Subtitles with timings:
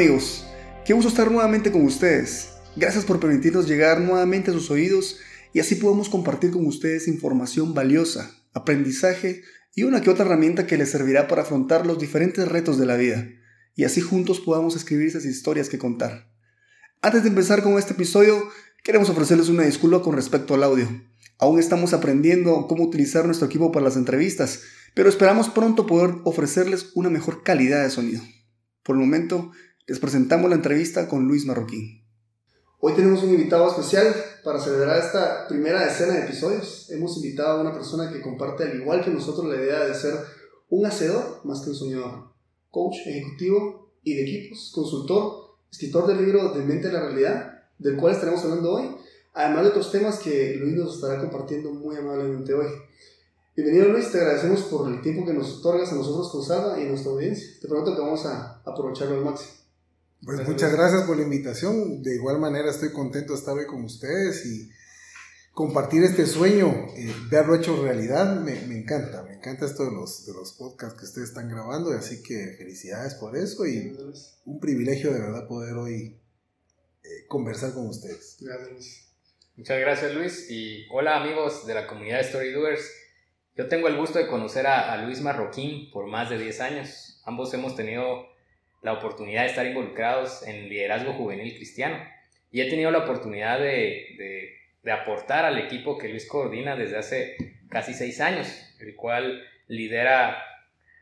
[0.00, 0.46] Amigos,
[0.86, 2.54] qué gusto estar nuevamente con ustedes.
[2.74, 5.18] Gracias por permitirnos llegar nuevamente a sus oídos
[5.52, 9.42] y así podemos compartir con ustedes información valiosa, aprendizaje
[9.74, 12.96] y una que otra herramienta que les servirá para afrontar los diferentes retos de la
[12.96, 13.28] vida
[13.76, 16.32] y así juntos podamos escribir esas historias que contar.
[17.02, 18.42] Antes de empezar con este episodio,
[18.82, 20.88] queremos ofrecerles una disculpa con respecto al audio.
[21.36, 24.62] Aún estamos aprendiendo cómo utilizar nuestro equipo para las entrevistas,
[24.94, 28.22] pero esperamos pronto poder ofrecerles una mejor calidad de sonido.
[28.82, 29.52] Por el momento,
[29.86, 32.04] les presentamos la entrevista con Luis Marroquín.
[32.80, 34.14] Hoy tenemos un invitado especial
[34.44, 36.88] para celebrar esta primera decena de episodios.
[36.90, 40.14] Hemos invitado a una persona que comparte al igual que nosotros la idea de ser
[40.68, 42.30] un hacedor más que un soñador.
[42.70, 47.96] Coach ejecutivo y de equipos, consultor, escritor del libro De Mente a la Realidad, del
[47.96, 48.96] cual estaremos hablando hoy,
[49.34, 52.68] además de otros temas que Luis nos estará compartiendo muy amablemente hoy.
[53.56, 56.88] Bienvenido Luis, te agradecemos por el tiempo que nos otorgas a nosotros con y a
[56.88, 57.48] nuestra audiencia.
[57.60, 59.59] Te prometo que vamos a aprovecharlo al máximo.
[60.24, 62.02] Pues muchas gracias por la invitación.
[62.02, 64.70] De igual manera estoy contento de estar hoy con ustedes y
[65.52, 69.22] compartir este sueño, eh, verlo hecho realidad, me, encanta.
[69.22, 73.14] Me encanta esto de los, de los podcasts que ustedes están grabando, así que felicidades
[73.14, 73.96] por eso y
[74.44, 76.18] un privilegio de verdad poder hoy
[77.02, 78.36] eh, conversar con ustedes.
[78.40, 79.06] Gracias.
[79.56, 82.90] Muchas gracias Luis y hola amigos de la comunidad Story Doers.
[83.56, 87.20] Yo tengo el gusto de conocer a, a Luis Marroquín por más de 10 años.
[87.26, 88.29] Ambos hemos tenido
[88.82, 91.98] la oportunidad de estar involucrados en liderazgo juvenil cristiano
[92.50, 94.56] y he tenido la oportunidad de,
[94.90, 97.36] aportar al equipo que Luis coordina desde hace
[97.68, 98.48] casi seis años,
[98.80, 100.42] el cual lidera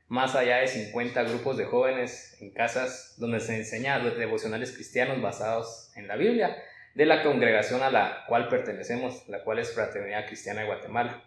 [0.08, 5.92] más allá de 50 grupos de jóvenes en casas donde se enseña devocionales cristianos basados
[5.96, 6.56] en la Biblia,
[6.94, 11.22] de la congregación a la cual pertenecemos, la cual es Fraternidad Cristiana de Guatemala.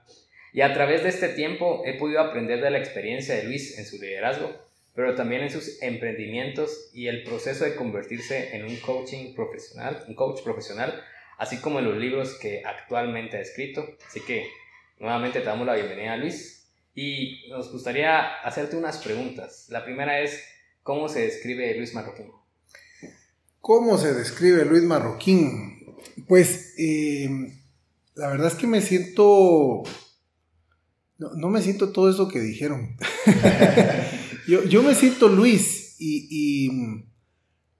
[0.51, 3.85] Y a través de este tiempo he podido aprender de la experiencia de Luis en
[3.85, 9.33] su liderazgo pero también en sus emprendimientos y el proceso de convertirse en un coaching
[9.33, 11.01] profesional, un coach profesional,
[11.37, 13.87] así como en los libros que actualmente ha escrito.
[14.05, 14.47] Así que
[14.99, 19.67] nuevamente te damos la bienvenida, Luis, y nos gustaría hacerte unas preguntas.
[19.69, 20.43] La primera es,
[20.83, 22.31] ¿cómo se describe Luis Marroquín?
[23.61, 25.95] ¿Cómo se describe Luis Marroquín?
[26.27, 27.29] Pues eh,
[28.15, 29.83] la verdad es que me siento...
[31.17, 32.97] No, no me siento todo eso que dijeron.
[34.47, 37.05] Yo, me siento Luis y,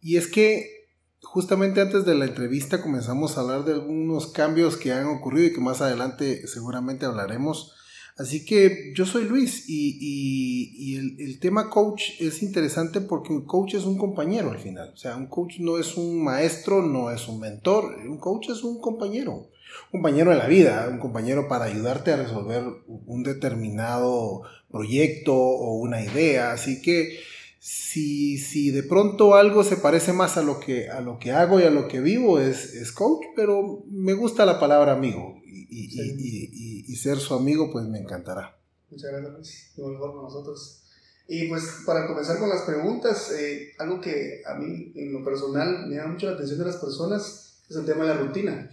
[0.02, 0.88] y, es que
[1.22, 5.54] justamente antes de la entrevista comenzamos a hablar de algunos cambios que han ocurrido y
[5.54, 7.76] que más adelante seguramente hablaremos.
[8.18, 13.46] Así que yo soy Luis y, y, el, el, tema coach es interesante porque un
[13.46, 14.92] coach es un compañero al final.
[14.94, 18.64] O sea, un coach no es un maestro, no es un mentor, un coach es
[18.64, 19.52] un compañero
[19.92, 26.04] compañero de la vida, un compañero para ayudarte a resolver un determinado proyecto o una
[26.04, 26.52] idea.
[26.52, 27.20] Así que
[27.60, 31.60] si, si de pronto algo se parece más a lo que, a lo que hago
[31.60, 35.68] y a lo que vivo, es, es coach, pero me gusta la palabra amigo y,
[35.72, 38.58] y, y, ser su amigo, pues me encantará.
[38.90, 40.84] Muchas gracias, igual con nosotros.
[41.28, 45.88] Y pues para comenzar con las preguntas, eh, algo que a mí en lo personal
[45.88, 48.72] me da mucho la atención de las personas es el tema de la rutina.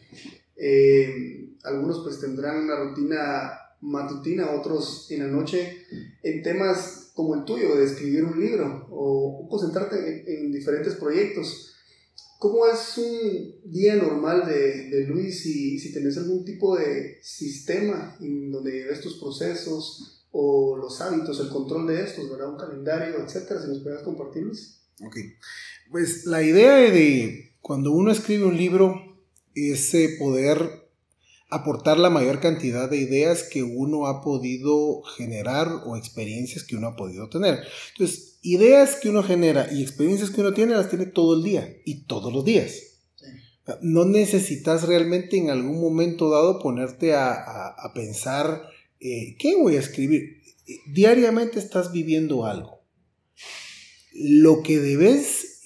[0.56, 5.84] Eh, algunos pues tendrán una rutina matutina, otros en la noche,
[6.22, 11.75] en temas como el tuyo, de escribir un libro o, concentrarte en, diferentes proyectos.
[12.38, 18.17] ¿Cómo es un día normal de, de Luis y si tenés algún tipo de sistema
[18.20, 22.50] en donde ves tus procesos o los hábitos, el control de estos, ¿verdad?
[22.50, 24.81] Un calendario, etcétera, si nos puedes compartirlos.
[25.05, 25.17] Ok,
[25.91, 28.94] pues la idea de cuando uno escribe un libro
[29.55, 30.77] ese poder
[31.50, 36.89] aportar la mayor cantidad de ideas que uno ha podido generar o experiencias que uno
[36.89, 37.61] ha podido tener.
[37.93, 41.77] Entonces, ideas que uno genera y experiencias que uno tiene las tiene todo el día
[41.85, 42.83] y todos los días.
[43.83, 48.62] No necesitas realmente en algún momento dado ponerte a, pensar,
[49.00, 50.43] eh, ¿qué voy a escribir?
[50.87, 52.83] Diariamente estás viviendo algo.
[54.15, 55.61] Lo que debes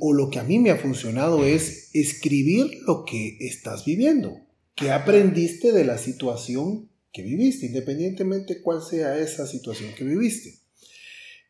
[0.00, 4.41] o lo que a mí me ha funcionado es escribir lo que estás viviendo,
[4.74, 10.58] que aprendiste de la situación que viviste, independientemente cuál sea esa situación que viviste.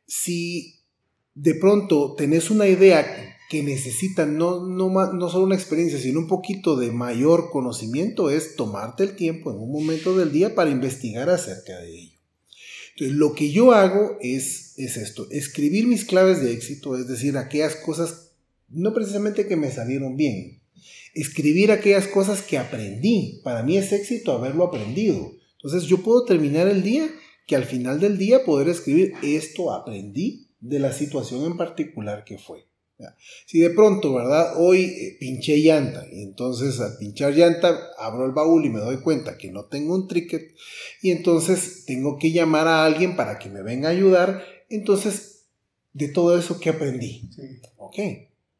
[0.06, 0.80] Si
[1.34, 6.26] de pronto tenés una idea que necesita no, no, no solo una experiencia, sino un
[6.26, 11.28] poquito de mayor conocimiento, es tomarte el tiempo en un momento del día para investigar
[11.28, 12.19] acerca de ello.
[12.94, 17.36] Entonces, lo que yo hago es, es esto, escribir mis claves de éxito, es decir,
[17.36, 18.32] aquellas cosas,
[18.69, 20.61] no precisamente que me salieron bien,
[21.14, 23.40] escribir aquellas cosas que aprendí.
[23.44, 25.32] Para mí es éxito haberlo aprendido.
[25.54, 27.08] Entonces yo puedo terminar el día
[27.46, 32.38] que al final del día poder escribir esto aprendí de la situación en particular que
[32.38, 32.66] fue.
[33.46, 34.54] Si de pronto, ¿verdad?
[34.58, 39.00] Hoy eh, pinché llanta y entonces al pinchar llanta abro el baúl y me doy
[39.00, 40.54] cuenta que no tengo un tricket
[41.00, 44.44] y entonces tengo que llamar a alguien para que me venga a ayudar.
[44.68, 45.46] Entonces,
[45.92, 47.28] de todo eso que aprendí,
[47.76, 47.98] ok,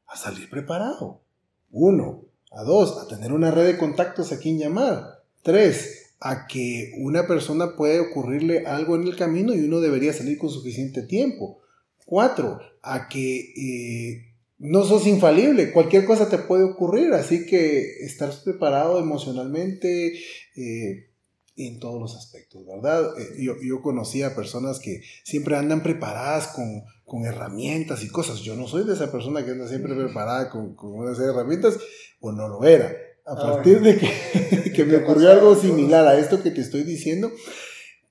[0.07, 1.23] a salir preparado.
[1.71, 5.23] Uno, a dos, a tener una red de contactos a quien llamar.
[5.43, 10.39] Tres, a que una persona puede ocurrirle algo en el camino y uno debería salir
[10.39, 11.61] con suficiente tiempo.
[12.07, 18.33] Cuatro, a que eh, no sos infalible, cualquier cosa te puede ocurrir, así que estar
[18.45, 20.15] preparado emocionalmente
[20.55, 21.09] eh,
[21.57, 23.19] en todos los aspectos, ¿verdad?
[23.19, 26.85] Eh, yo, yo conocí a personas que siempre andan preparadas con,
[27.27, 28.41] herramientas y cosas.
[28.41, 31.79] Yo no soy de esa persona que anda siempre preparada con, con unas herramientas,
[32.23, 32.97] o no lo era.
[33.27, 37.31] A partir de que, que me ocurrió algo similar a esto que te estoy diciendo,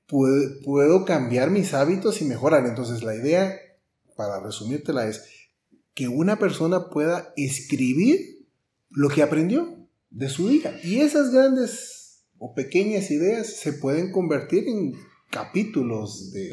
[0.06, 2.68] puedo, puedo cambiar mis hábitos y mejorar.
[2.68, 3.58] Entonces la idea,
[4.16, 5.24] para resumírtela, es
[5.96, 8.46] que una persona pueda escribir
[8.90, 10.80] lo que aprendió de su día.
[10.84, 14.94] Y esas grandes o pequeñas ideas se pueden convertir en
[15.30, 16.52] capítulos de,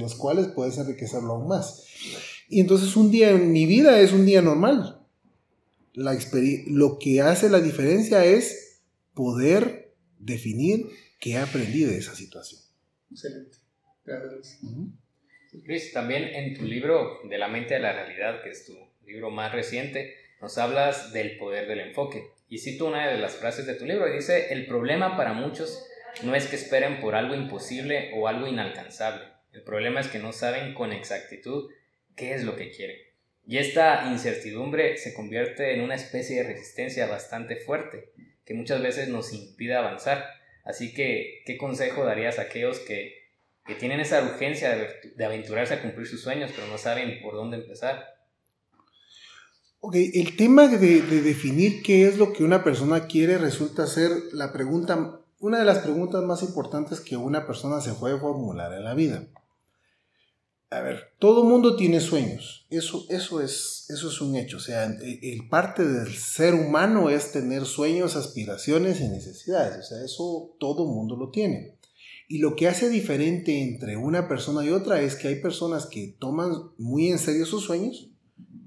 [0.00, 1.84] los cuales puedes enriquecerlo aún más.
[2.48, 5.01] Y entonces un día en mi vida es un día normal.
[5.94, 6.18] La
[6.68, 8.82] lo que hace la diferencia es
[9.14, 10.86] poder definir
[11.20, 12.60] qué aprendí de esa situación.
[13.10, 13.58] Excelente.
[14.04, 14.60] Gracias.
[15.64, 18.74] Luis, también en tu libro De la mente a la realidad, que es tu
[19.04, 22.30] libro más reciente, nos hablas del poder del enfoque.
[22.48, 25.86] Y cito una de las frases de tu libro y dice, el problema para muchos
[26.24, 29.24] no es que esperen por algo imposible o algo inalcanzable.
[29.52, 31.70] El problema es que no saben con exactitud
[32.16, 32.96] qué es lo que quieren.
[33.46, 38.10] Y esta incertidumbre se convierte en una especie de resistencia bastante fuerte
[38.44, 40.24] que muchas veces nos impide avanzar.
[40.64, 43.22] Así que, ¿qué consejo darías a aquellos que
[43.66, 44.76] que tienen esa urgencia
[45.16, 48.04] de, aventurarse a cumplir sus sueños, pero no saben por dónde empezar.
[49.80, 54.52] Ok, el tema de, definir qué es lo que una persona quiere resulta ser la
[54.52, 58.94] pregunta, una de las preguntas más importantes que una persona se puede formular en la
[58.94, 59.24] vida.
[60.72, 64.86] A ver, todo mundo tiene sueños, eso, eso, es, eso es un hecho, o sea,
[64.86, 70.86] el parte del ser humano es tener sueños, aspiraciones y necesidades, o sea, eso todo
[70.86, 71.76] mundo lo tiene.
[72.26, 76.16] Y lo que hace diferente entre una persona y otra es que hay personas que
[76.18, 78.08] toman muy en serio sus sueños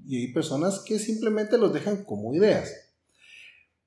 [0.06, 2.72] y hay personas que simplemente los dejan como ideas.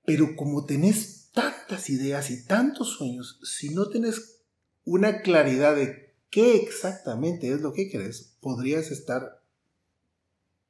[0.04, 4.42] Pero como tenés tantas ideas y tantos sueños, si no tenés
[4.84, 9.44] una claridad de qué exactamente es lo que querés, podrías estar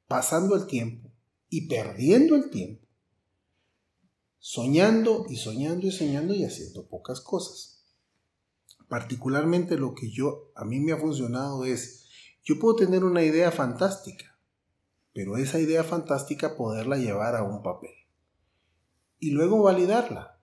[0.06, 1.10] pasando el tiempo
[1.48, 2.86] y perdiendo el tiempo,
[4.38, 7.80] soñando y soñando y soñando y haciendo pocas cosas
[8.90, 12.08] particularmente lo que yo a mí me ha funcionado es
[12.42, 14.36] yo puedo tener una idea fantástica,
[15.14, 17.92] pero esa idea fantástica poderla llevar a un papel
[19.20, 20.40] y luego validarla.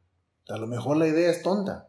[0.47, 1.86] A lo mejor la idea es tonta,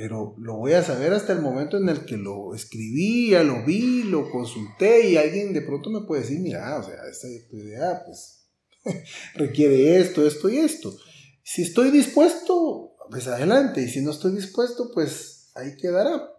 [0.00, 3.66] pero lo voy a saber hasta el momento en el que lo escribí, ya lo
[3.66, 8.02] vi, lo consulté y alguien de pronto me puede decir, mira, o sea, esta idea
[8.06, 8.46] pues
[9.34, 10.96] requiere esto, esto y esto.
[11.42, 16.32] Si estoy dispuesto, pues adelante, y si no estoy dispuesto, pues ahí quedará.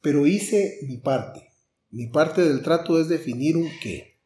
[0.00, 1.46] Pero hice mi parte.
[1.90, 4.18] Mi parte del trato es definir un qué.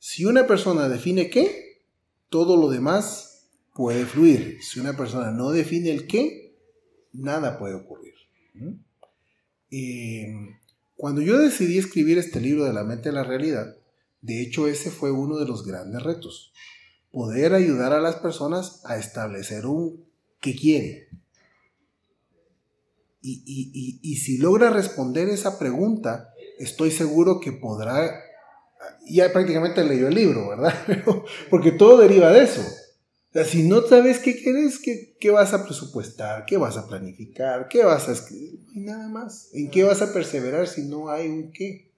[0.00, 1.84] Si una persona define qué,
[2.30, 4.58] todo lo demás puede fluir.
[4.60, 6.41] Si una persona no define el qué,
[7.12, 8.14] nada puede ocurrir.
[9.70, 10.26] Eh,
[10.96, 13.76] cuando yo decidí escribir este libro de la mente a la realidad,
[14.20, 16.52] de hecho ese fue uno de los grandes retos.
[17.10, 20.04] Poder ayudar a las personas a establecer un
[20.40, 21.08] qué quiere,
[23.22, 28.20] y, si logra responder esa pregunta, estoy seguro que podrá,
[29.08, 30.74] ya prácticamente leyó el libro, ¿verdad?
[31.50, 32.62] Porque todo deriva de eso.
[33.32, 36.44] O sea, si no sabes qué quieres, ¿qué, ¿qué, vas a presupuestar?
[36.44, 37.66] ¿Qué vas a planificar?
[37.66, 38.60] ¿Qué vas a escribir?
[38.74, 39.48] No nada más.
[39.54, 41.90] ¿En qué vas a perseverar si no hay un qué?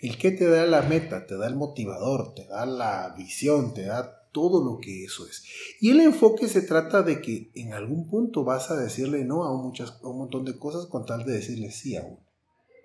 [0.00, 3.84] El que te da la meta, te da el motivador, te da la visión, te
[3.84, 5.44] da todo lo que eso es.
[5.80, 9.56] Y el enfoque se trata de que en algún punto vas a decirle no a,
[9.56, 12.18] muchas, un montón de cosas con tal de decirle sí a uno.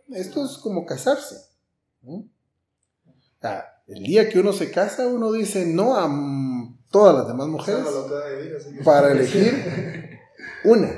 [0.09, 1.37] Esto es como casarse.
[3.87, 6.07] el día que uno se casa, uno dice no a
[6.91, 7.85] todas las demás mujeres
[8.83, 10.19] para elegir
[10.63, 10.91] una.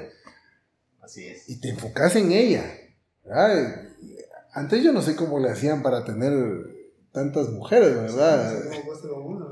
[1.02, 1.50] Así es.
[1.50, 2.64] Y te enfocas en ella.
[4.54, 6.34] Antes yo no sé cómo le hacían para tener
[7.12, 8.56] tantas mujeres, ¿verdad?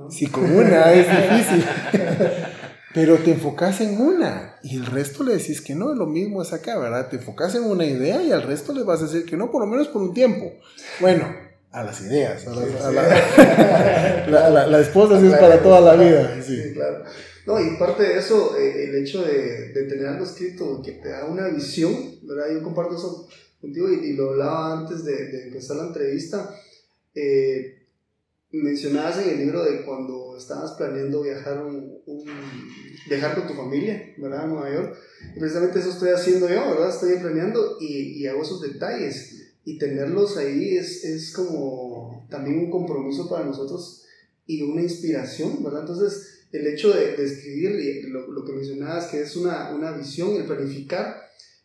[0.09, 1.65] Si con una es difícil.
[2.93, 6.51] Pero te enfocas en una y el resto le decís que no, lo mismo es
[6.51, 7.09] acá, ¿verdad?
[7.09, 9.61] Te enfocas en una idea y al resto le vas a decir que no, por
[9.61, 10.51] lo menos por un tiempo.
[10.99, 11.27] Bueno,
[11.71, 12.45] a las ideas.
[14.29, 16.41] la, esposa sí es para toda la vida.
[16.41, 17.03] Sí, claro.
[17.45, 21.09] No, y parte de eso, eh, el hecho de, de, tener algo escrito que te
[21.09, 22.47] da una visión, ¿verdad?
[22.53, 23.27] Yo comparto eso
[23.61, 26.53] contigo y, y lo hablaba antes de, de empezar la entrevista
[27.19, 27.87] eh,
[28.51, 31.99] mencionabas en el libro de cuando estabas planeando viajar, un,
[33.09, 34.43] viajar con tu familia, ¿verdad?
[34.43, 34.97] A Nueva York.
[35.35, 36.89] Y precisamente eso estoy haciendo yo, ¿verdad?
[36.89, 39.46] Estoy planeando y, y hago esos detalles.
[39.67, 44.05] Y tenerlos ahí es, es como también un compromiso para nosotros
[44.45, 45.81] y una inspiración, ¿verdad?
[45.81, 50.37] Entonces, el hecho de, de escribir, lo, lo, que mencionabas, que es una, una visión,
[50.37, 51.17] el planificar,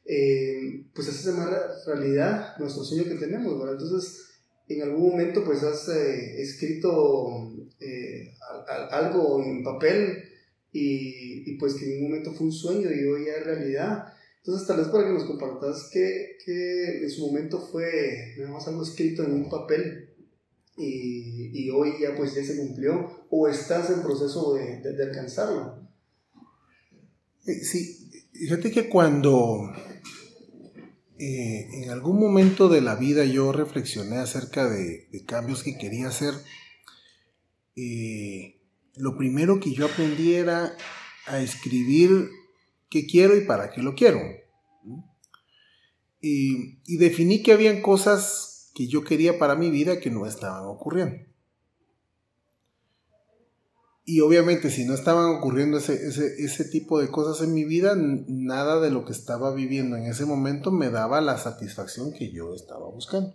[0.05, 1.49] eh, pues hace más
[1.87, 3.81] realidad nuestro sueño que tenemos, ¿verdad?
[3.81, 4.25] Entonces,
[4.67, 8.35] en algún momento pues has eh, escrito eh,
[8.91, 10.25] algo en papel
[10.73, 14.12] y, y, pues que en un momento fue un sueño y hoy ya es realidad.
[14.45, 18.67] Entonces tal vez para que nos compartas que, que en su momento fue nada más
[18.67, 20.11] algo escrito en un papel
[20.77, 25.87] y, y, hoy ya pues ya se cumplió o estás en proceso de, de, alcanzarlo.
[27.47, 29.71] Eh, sí, fíjate que cuando
[31.25, 36.35] eh, en algún momento de la vida yo reflexioné acerca de, cambios que quería hacer.
[37.77, 38.61] Eh,
[38.97, 40.77] lo primero que yo aprendí era
[41.27, 42.29] a escribir
[42.93, 44.21] qué quiero y para qué lo quiero.
[46.21, 51.17] Y, definí que habían cosas que yo quería para mi vida que no estaban ocurriendo.
[54.05, 58.81] Y obviamente si no estaban ocurriendo ese, ese, tipo de cosas en mi vida, nada
[58.81, 62.89] de lo que estaba viviendo en ese momento me daba la satisfacción que yo estaba
[62.89, 63.35] buscando.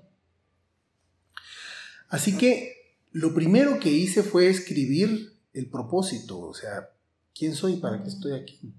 [2.10, 6.90] Así que lo primero que hice fue escribir el propósito, o sea,
[7.34, 7.78] ¿quién soy?
[7.78, 8.74] ¿Para qué estoy aquí?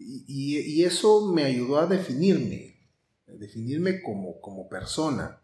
[0.00, 2.80] Y, eso me ayudó a definirme,
[3.26, 5.40] definirme como, como persona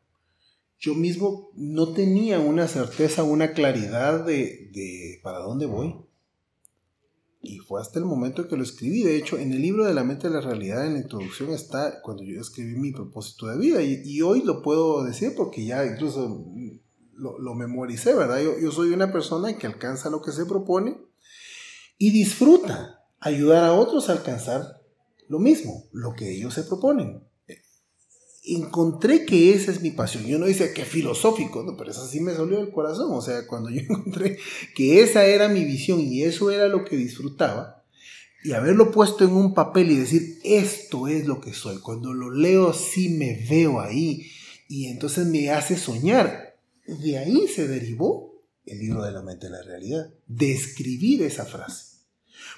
[0.78, 5.96] yo mismo no tenía una certeza, una claridad de, para dónde voy.
[7.40, 9.02] Y fue hasta el momento que lo escribí.
[9.02, 12.02] De hecho, en el libro de la mente de la realidad, en la introducción, está
[12.02, 13.82] cuando yo escribí mi propósito de vida.
[13.82, 16.44] Y, hoy lo puedo decir porque ya incluso
[17.14, 18.42] lo, lo memoricé, ¿verdad?
[18.42, 20.98] Yo, yo soy una persona que alcanza lo que se propone
[21.98, 24.82] y disfruta ayudar a otros a alcanzar
[25.28, 27.26] lo mismo, lo que ellos se proponen
[28.46, 30.24] encontré que esa es mi pasión.
[30.24, 33.12] Yo no dice que filosófico, no, pero eso sí me salió del corazón.
[33.12, 34.38] O sea, cuando yo encontré
[34.74, 37.84] que esa era mi visión y eso era lo que disfrutaba,
[38.44, 41.80] y haberlo puesto en un papel y decir, esto es lo que soy.
[41.80, 44.24] Cuando lo leo, sí me veo ahí.
[44.68, 46.56] Y entonces me hace soñar.
[46.86, 50.14] De ahí se derivó el libro de la mente de la realidad.
[50.28, 51.95] De escribir esa frase.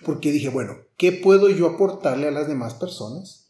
[0.05, 3.49] Porque dije, bueno, ¿qué puedo yo aportarle a las demás personas?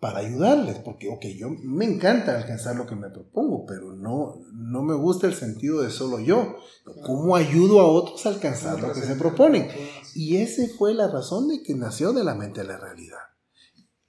[0.00, 4.82] para ayudarles, porque, ok, yo me encanta alcanzar lo que me propongo, pero no, no
[4.82, 6.56] me gusta el sentido de solo yo.
[7.04, 9.68] ¿Cómo ayudo a otros a alcanzar lo que se proponen?
[10.14, 13.18] Y esa fue la razón de que nació de la mente a la realidad.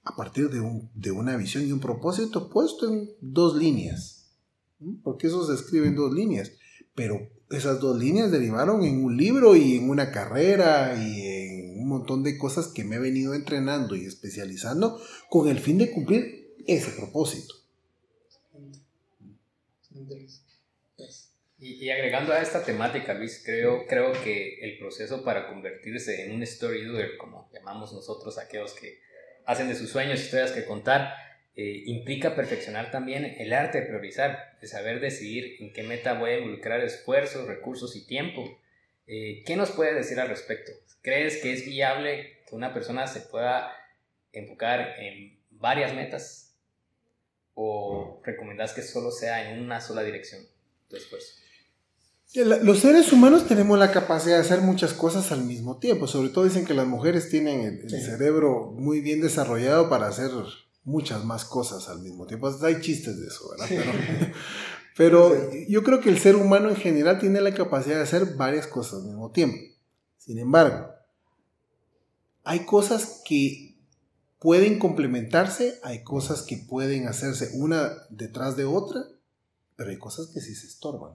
[0.04, 4.36] A partir de, un, de una visión y un propósito puesto en dos líneas.
[5.02, 6.52] Porque eso se escribe en dos líneas.
[6.94, 7.18] Pero
[7.50, 11.22] esas dos líneas derivaron en un libro y en una carrera y
[11.78, 15.90] un montón de cosas que me he venido entrenando y especializando con el fin de
[15.90, 17.54] cumplir ese propósito.
[21.60, 26.42] Y, agregando a esta temática, Luis, creo, creo que el proceso para convertirse en un
[26.44, 29.00] story doer, como llamamos nosotros aquellos que
[29.44, 31.14] hacen de sus sueños historias que contar,
[31.56, 36.30] eh, implica perfeccionar también el arte de priorizar, de saber decidir en qué meta voy
[36.30, 38.60] a involucrar esfuerzos, recursos y tiempo.
[39.08, 40.70] Eh, ¿Qué nos puedes decir al respecto?
[41.08, 43.72] ¿Crees que es viable que una persona se pueda
[44.30, 46.54] enfocar en varias metas?
[47.54, 50.42] ¿O recomendás que solo sea en una sola dirección
[50.86, 51.32] tu esfuerzo?
[52.34, 56.06] Los seres humanos tenemos la capacidad de hacer muchas cosas al mismo tiempo.
[56.06, 60.30] Sobre todo dicen que las mujeres tienen el, cerebro muy bien desarrollado para hacer
[60.84, 62.54] muchas más cosas al mismo tiempo.
[62.62, 64.34] hay chistes de eso, ¿verdad?
[64.94, 65.34] Pero
[65.70, 69.00] yo creo que el ser humano en general tiene la capacidad de hacer varias cosas
[69.00, 69.56] al mismo tiempo.
[70.18, 70.97] Sin embargo,
[72.48, 73.76] hay cosas que
[74.38, 79.04] pueden complementarse, hay cosas que pueden hacerse una detrás de otra,
[79.76, 81.12] pero hay cosas que sí se estorban.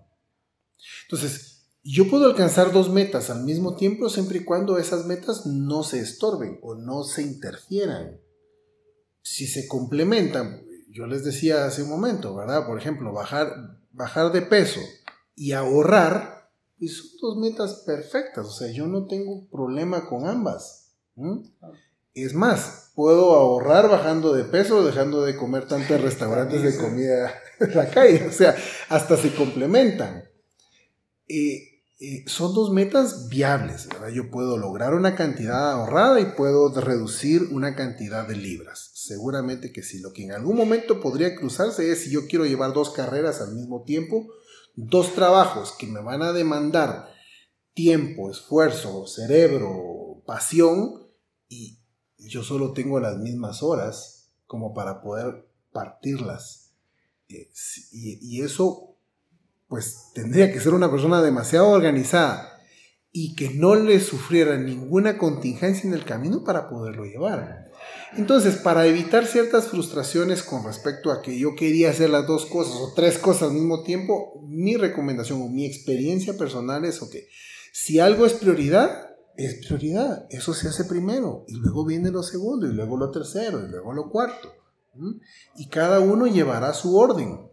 [1.05, 5.81] Entonces, yo puedo alcanzar dos metas al mismo tiempo siempre y cuando esas metas no
[5.81, 8.21] se estorben o no se interfieran.
[9.23, 12.67] Si se complementan, yo les decía hace un momento, ¿verdad?
[12.67, 14.81] Por ejemplo, bajar, bajar de peso
[15.35, 18.45] y ahorrar, pues son dos metas perfectas.
[18.45, 20.82] O sea, yo no tengo problema con ambas.
[22.13, 27.75] Es más, puedo ahorrar bajando de peso, dejando de comer tantos restaurantes de comida en
[27.75, 28.27] la calle.
[28.27, 28.55] O sea,
[28.89, 30.23] hasta se complementan.
[31.27, 34.09] Eh, eh, son dos metas viables, ¿verdad?
[34.09, 38.91] Yo puedo lograr una cantidad ahorrada y puedo reducir una cantidad de libras.
[38.93, 39.99] Seguramente que sí.
[39.99, 43.55] Lo que en algún momento podría cruzarse es si yo quiero llevar dos carreras al
[43.55, 44.27] mismo tiempo,
[44.75, 47.07] dos trabajos que me van a demandar
[47.73, 51.02] tiempo, esfuerzo, cerebro, pasión
[52.17, 56.73] y yo solo tengo las mismas horas como para poder partirlas.
[57.29, 57.49] Eh,
[57.91, 58.95] y, y eso
[59.67, 62.59] pues tendría que ser una persona demasiado organizada
[63.11, 67.71] y que no le sufriera ninguna contingencia en el camino para poderlo llevar.
[68.15, 72.75] Entonces, para evitar ciertas frustraciones con respecto a que yo quería hacer las dos cosas
[72.75, 77.15] o tres cosas al mismo tiempo, mi recomendación o mi experiencia personal es, ok,
[77.71, 82.67] si algo es prioridad, es prioridad, eso se hace primero y luego viene lo segundo
[82.67, 84.53] y luego lo tercero y luego lo cuarto.
[85.55, 87.49] Y cada uno llevará su orden.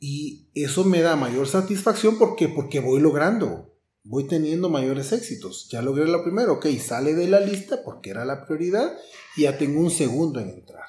[0.00, 5.68] Y eso me da mayor satisfacción porque, porque voy logrando, voy teniendo mayores éxitos.
[5.70, 8.96] Ya logré lo primero, ok, sale de la lista porque era la prioridad
[9.36, 10.86] y ya tengo un segundo en entrar.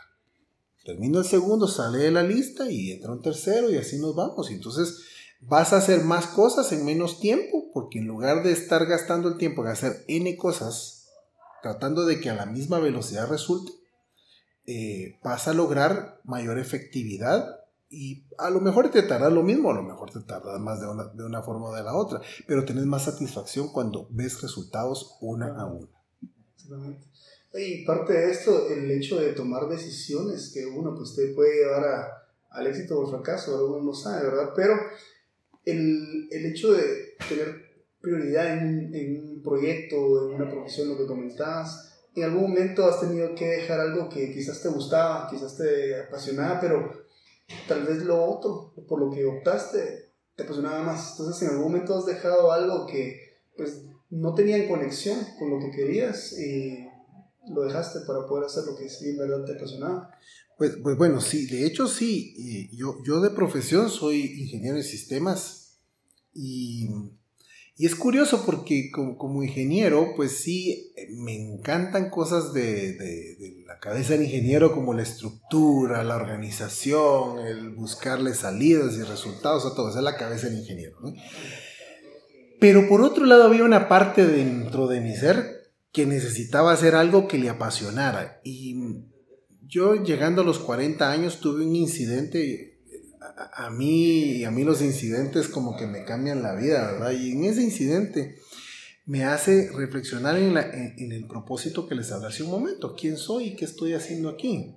[0.84, 4.50] Termino el segundo, sale de la lista y entra un tercero y así nos vamos.
[4.50, 4.98] Y entonces
[5.42, 9.38] vas a hacer más cosas en menos tiempo porque en lugar de estar gastando el
[9.38, 11.08] tiempo en hacer n cosas,
[11.62, 13.72] tratando de que a la misma velocidad resulte,
[14.68, 19.74] eh, vas a lograr mayor efectividad y a lo mejor te tarda lo mismo, a
[19.74, 22.64] lo mejor te tarda más de una, de una forma o de la otra, pero
[22.64, 25.90] tenés más satisfacción cuando ves resultados una a una.
[26.56, 27.12] Exactamente.
[27.54, 31.84] Y parte de esto, el hecho de tomar decisiones que uno pues te puede llevar
[31.84, 34.54] a, al éxito o al fracaso, uno no sabe, ¿verdad?
[34.56, 34.76] Pero
[35.66, 37.72] el, el hecho de tener
[38.02, 43.00] prioridad en, en, un proyecto, en una profesión, lo que comentabas, en algún momento has
[43.00, 46.92] tenido que dejar algo que quizás te gustaba, quizás te apasionaba, pero
[47.68, 51.12] tal vez lo otro, por lo que optaste, te apasionaba más.
[51.12, 55.60] Entonces, en algún momento has dejado algo que pues no tenía en conexión con lo
[55.60, 56.86] que querías y
[57.50, 60.12] lo dejaste para poder hacer lo que sí en verdad te apasionaba.
[60.58, 65.80] Pues, pues bueno, sí, de hecho sí, yo, yo de profesión soy ingeniero de sistemas
[66.34, 66.90] y
[67.82, 74.26] y es curioso porque como, ingeniero, pues sí, me encantan cosas de, la cabeza del
[74.26, 79.90] ingeniero como la estructura, la organización, el buscarle salidas y resultados a todo.
[79.90, 80.98] Esa es la cabeza del ingeniero.
[82.60, 85.61] Pero por otro lado había una parte dentro de mi ser
[85.92, 88.40] que necesitaba hacer algo que le apasionara.
[88.44, 88.76] Y
[89.66, 92.72] yo llegando a los 40 años tuve un incidente
[93.54, 97.12] a, mí, a mí los incidentes como que me cambian la vida, ¿verdad?
[97.12, 98.38] Y en ese incidente
[99.06, 102.96] me hace reflexionar en, el propósito que les hablé hace un momento.
[102.96, 104.76] ¿Quién soy y qué estoy haciendo aquí?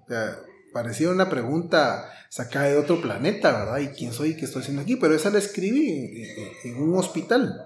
[0.72, 3.78] parecía una pregunta sacada de otro planeta, ¿verdad?
[3.78, 4.96] ¿Y quién soy y qué estoy haciendo aquí?
[4.96, 6.24] Pero esa la escribí
[6.64, 7.62] en, un hospital,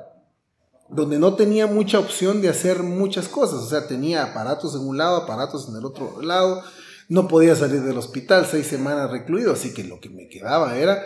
[0.90, 3.61] donde no tenía mucha opción de hacer muchas cosas.
[3.61, 6.62] O sea, tenía aparatos en un lado, aparatos en el otro lado,
[7.09, 11.03] no podía salir del hospital, seis semanas recluido, así que lo que me quedaba era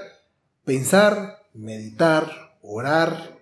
[0.65, 3.41] pensar, meditar, orar,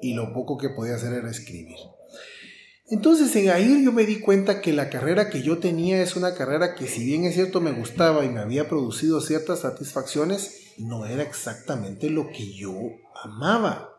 [0.00, 1.76] y lo poco que podía hacer era escribir.
[2.88, 6.34] Entonces en ahí yo me di cuenta que la carrera que yo tenía es una
[6.34, 11.06] carrera que si bien es cierto me gustaba y me había producido ciertas satisfacciones, no
[11.06, 12.72] era exactamente lo que yo
[13.24, 13.95] amaba.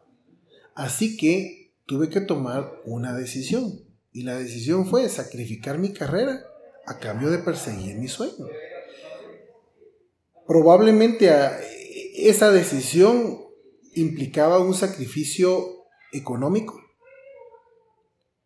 [0.77, 3.83] Así que tuve que tomar una decisión.
[4.11, 6.39] Y la decisión fue sacrificar mi carrera
[6.85, 8.47] a cambio de perseguir mi sueño.
[10.45, 11.31] Probablemente
[12.15, 13.39] esa decisión
[13.95, 16.79] implicaba un sacrificio económico,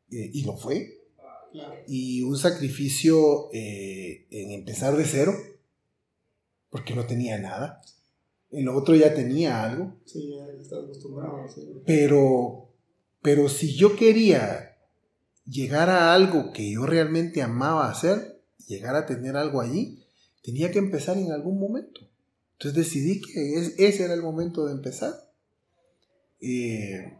[0.09, 1.01] eh, y lo fue,
[1.85, 5.33] y un sacrificio eh, en empezar de cero,
[6.69, 7.81] porque no tenía nada.
[8.51, 9.95] El otro ya tenía algo.
[10.05, 11.45] Sí, ya estaba acostumbrado.
[11.85, 12.69] Pero,
[13.21, 14.77] pero si yo quería
[15.45, 20.03] llegar a algo que yo realmente amaba hacer, llegar a tener algo allí,
[20.43, 22.01] tenía que empezar en algún momento.
[22.53, 25.13] Entonces decidí que ese era el momento de empezar.
[26.41, 27.17] Eh,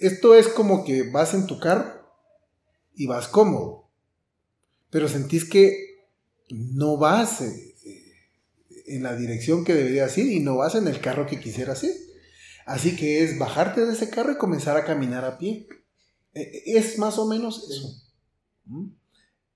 [0.00, 2.02] esto es como que vas en tu carro
[2.94, 3.88] y vas cómodo,
[4.90, 6.06] pero sentís que
[6.50, 7.71] no vas eh,
[8.86, 11.94] en la dirección que deberías ir y no vas en el carro que quisieras ir.
[12.66, 15.68] Así que es bajarte de ese carro y comenzar a caminar a pie.
[16.34, 18.02] E, es más o menos eso.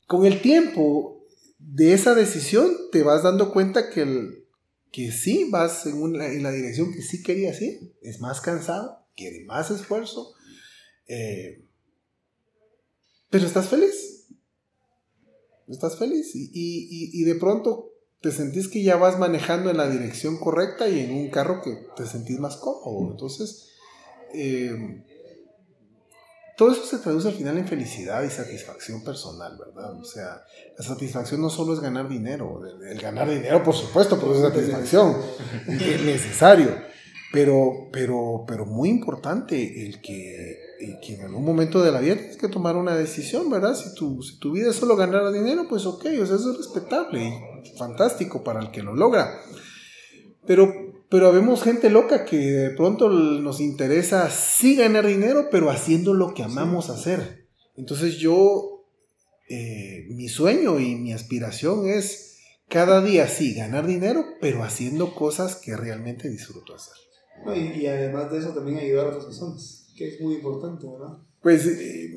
[0.06, 1.24] Con el tiempo
[1.58, 4.44] de esa decisión te vas dando cuenta que, el,
[4.92, 7.94] que sí vas en, en la dirección que sí querías ir.
[8.02, 10.34] Es más cansado, quiere más esfuerzo.
[11.08, 11.64] Eh,
[13.30, 14.28] pero estás feliz.
[15.68, 16.34] Estás feliz.
[16.34, 17.85] Y, y, y, de pronto
[18.20, 21.86] te sentís que ya vas manejando en la dirección correcta y en un carro que
[21.96, 23.10] te sentís más cómodo.
[23.12, 23.68] Entonces,
[24.34, 25.04] eh,
[26.56, 29.92] todo eso se traduce al final en felicidad y satisfacción personal, ¿verdad?
[30.00, 30.42] O sea,
[30.78, 35.16] la satisfacción no solo es ganar dinero, el, ganar dinero, por supuesto, es satisfacción,
[35.68, 36.70] es necesario,
[37.30, 42.48] pero, pero, pero muy importante el que, en algún momento de la vida tienes que
[42.48, 43.74] tomar una decisión, ¿verdad?
[43.74, 46.58] Si tu, si tu vida es solo ganar dinero, pues ok, o sea, eso es
[46.58, 49.40] respetable y fantástico para el que lo logra.
[50.46, 56.14] Pero pero vemos gente loca que de pronto nos interesa sí ganar dinero, pero haciendo
[56.14, 57.46] lo que amamos hacer.
[57.76, 58.84] Entonces yo,
[59.48, 65.54] eh, mi sueño y mi aspiración es cada día sí ganar dinero, pero haciendo cosas
[65.54, 66.96] que realmente disfruto hacer.
[67.54, 71.18] y, además de eso también ayudar a otras personas, que es muy importante, ¿verdad?
[71.40, 72.14] Pues eh,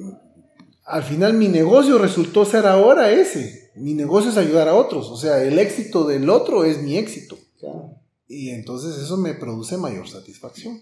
[0.86, 3.72] al final mi negocio resultó ser ahora ese.
[3.76, 5.10] Mi negocio es ayudar a otros.
[5.10, 7.38] O sea, el éxito del otro es mi éxito.
[7.60, 7.96] Claro.
[8.28, 10.82] Y entonces eso me produce mayor satisfacción.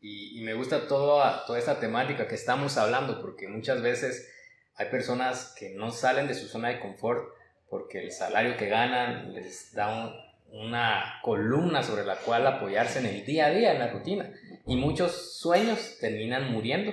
[0.00, 4.28] Y, me gusta toda, toda esta temática que estamos hablando, porque muchas veces
[4.74, 7.24] hay personas que no salen de su zona de confort
[7.68, 10.12] porque el salario que ganan les da
[10.48, 14.30] una columna sobre la cual apoyarse en el día a día, en la rutina.
[14.66, 16.92] Y muchos sueños terminan muriendo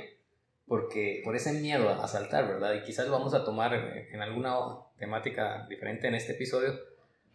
[0.67, 2.73] porque por ese miedo a saltar, ¿verdad?
[2.75, 4.57] Y quizás vamos a tomar en alguna
[4.97, 6.79] temática diferente en este episodio,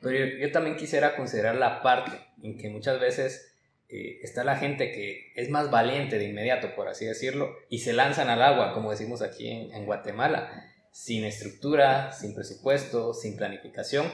[0.04, 3.54] pero yo, también quisiera considerar la parte en que muchas veces
[3.88, 7.94] eh, está la gente que es más valiente de inmediato, por así decirlo, y se
[7.94, 14.06] lanzan al agua, como decimos aquí en, Guatemala, sin estructura, sin presupuesto, sin planificación.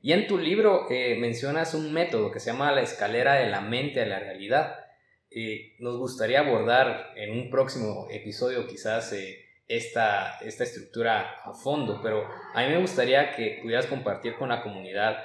[0.00, 3.60] Y en tu libro eh, mencionas un método que se llama la escalera de la
[3.60, 4.76] mente a la realidad.
[5.30, 9.14] Eh, nos gustaría abordar en un próximo episodio quizás
[9.68, 14.62] esta, esta estructura a fondo, pero a mí me gustaría que pudieras compartir con la
[14.62, 15.18] comunidad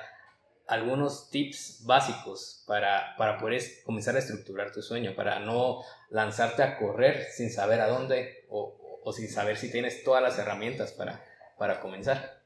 [0.68, 6.78] algunos tips básicos para, para poder comenzar a estructurar tu sueño, para no lanzarte a
[6.78, 11.24] correr sin saber a dónde o, o sin saber si tienes todas las herramientas para,
[11.58, 12.42] para comenzar.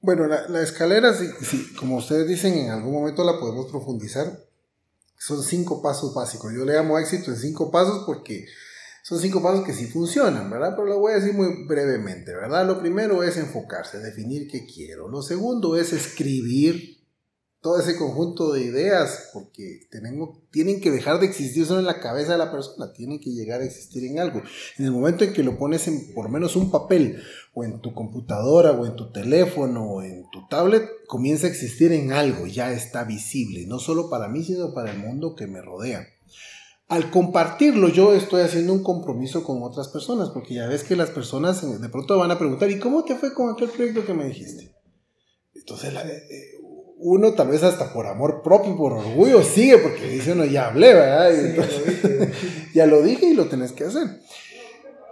[0.00, 4.26] Bueno, la, la escalera, sí, como ustedes dicen, en algún momento la podemos profundizar.
[5.18, 6.52] Son cinco pasos básicos.
[6.54, 8.46] Yo le llamo éxito en cinco pasos porque
[9.02, 10.74] son cinco pasos que sí funcionan, ¿verdad?
[10.76, 12.66] Pero lo voy a decir muy brevemente, ¿verdad?
[12.66, 15.08] Lo primero es enfocarse, definir qué quiero.
[15.08, 16.97] Lo segundo es escribir
[17.60, 22.00] todo ese conjunto de ideas, porque tenemos, tienen que dejar de existir solo en la
[22.00, 24.42] cabeza de la persona, tienen que llegar a existir en algo.
[24.78, 27.22] En el momento en que lo pones en por menos un papel,
[27.54, 31.92] o en tu computadora, o en tu teléfono, o en tu tablet, comienza a existir
[31.92, 35.60] en algo, ya está visible, no solo para mí, sino para el mundo que me
[35.60, 36.06] rodea
[36.88, 41.10] al compartirlo yo estoy haciendo un compromiso con otras personas, porque ya ves que las
[41.10, 44.24] personas de pronto van a preguntar, ¿y cómo te fue con aquel proyecto que me
[44.24, 44.74] dijiste?
[45.54, 46.57] Entonces eh,
[46.98, 50.94] uno tal vez hasta por amor propio, por orgullo, sigue, porque dice uno, ya hablé,
[50.94, 51.32] ¿verdad?
[52.74, 54.20] ya lo dije y lo tenés que hacer.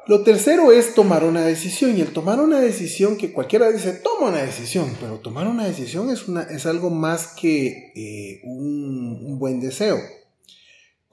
[0.09, 4.29] Lo tercero es tomar una decisión, y el tomar una decisión que cualquiera dice, toma
[4.29, 9.61] una decisión, pero tomar una decisión es, una, es algo más que eh, un buen
[9.61, 9.99] deseo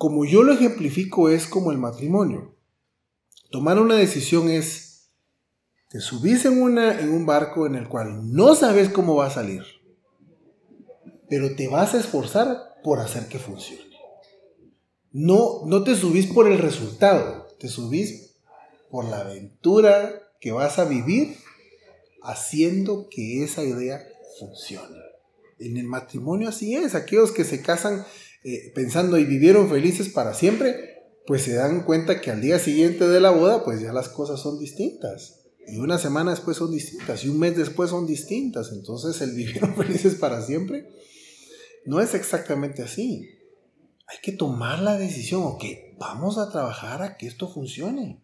[0.04, 2.58] como yo lo ejemplifico, es como el matrimonio.
[3.52, 5.10] Tomar una decisión es,
[5.90, 9.30] te subís en, una, en un barco en el cual no sabes cómo va a
[9.30, 9.64] salir,
[11.34, 13.89] pero te vas a esforzar por hacer que funcione.
[15.12, 18.36] No, no te subís por el resultado, te subís
[18.91, 21.36] por la aventura que vas a vivir
[22.22, 24.00] haciendo que esa idea
[24.39, 24.96] funcione.
[25.58, 28.06] En el matrimonio así es, aquellos que se casan
[28.43, 33.08] eh, pensando y vivieron felices para siempre, pues se dan cuenta que al día siguiente
[33.08, 35.39] de la boda, pues ya las cosas son distintas.
[35.65, 38.72] Y una semana después son distintas, y un mes después son distintas.
[38.72, 40.93] Entonces el vivieron felices para siempre
[41.86, 43.30] no es exactamente así.
[44.08, 45.63] Hay que tomar la decisión, ok,
[45.98, 48.22] vamos a trabajar a que esto funcione.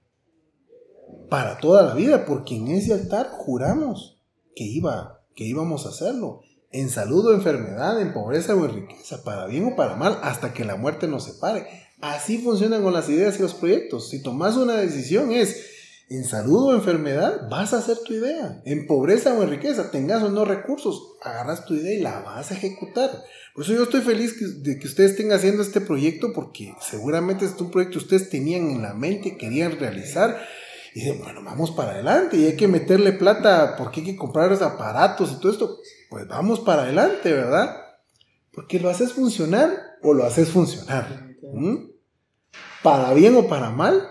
[1.29, 4.21] Para toda la vida, porque en ese altar juramos
[4.55, 6.41] que iba, que íbamos a hacerlo.
[6.71, 10.53] en salud o enfermedad, en pobreza o en riqueza, para bien o para mal, hasta
[10.53, 11.65] que la muerte nos separe.
[11.99, 14.09] Así funcionan con las ideas y los proyectos.
[14.09, 15.78] Si tomas una decisión es,
[16.09, 18.61] en salud o enfermedad, vas a hacer tu idea.
[18.65, 22.51] En pobreza o en riqueza, tengas o no recursos, agarras tu idea y la vas
[22.51, 23.11] a ejecutar.
[23.53, 27.53] Por eso yo estoy feliz de que ustedes estén haciendo este proyecto porque seguramente es
[27.59, 30.39] un proyecto que ustedes tenían en la mente, querían realizar.
[30.95, 34.49] Y dicen, bueno, vamos para adelante y hay que meterle plata porque hay que comprar
[34.49, 35.77] los aparatos y todo esto.
[36.09, 37.75] Pues vamos para adelante, ¿verdad?
[38.51, 41.35] Porque lo haces funcionar o lo haces funcionar.
[42.81, 44.01] Para bien o para mal,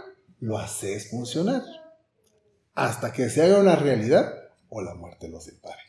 [0.40, 1.62] lo haces funcionar.
[2.78, 4.34] Hasta que se haga una realidad
[4.70, 5.80] o la muerte lo separe.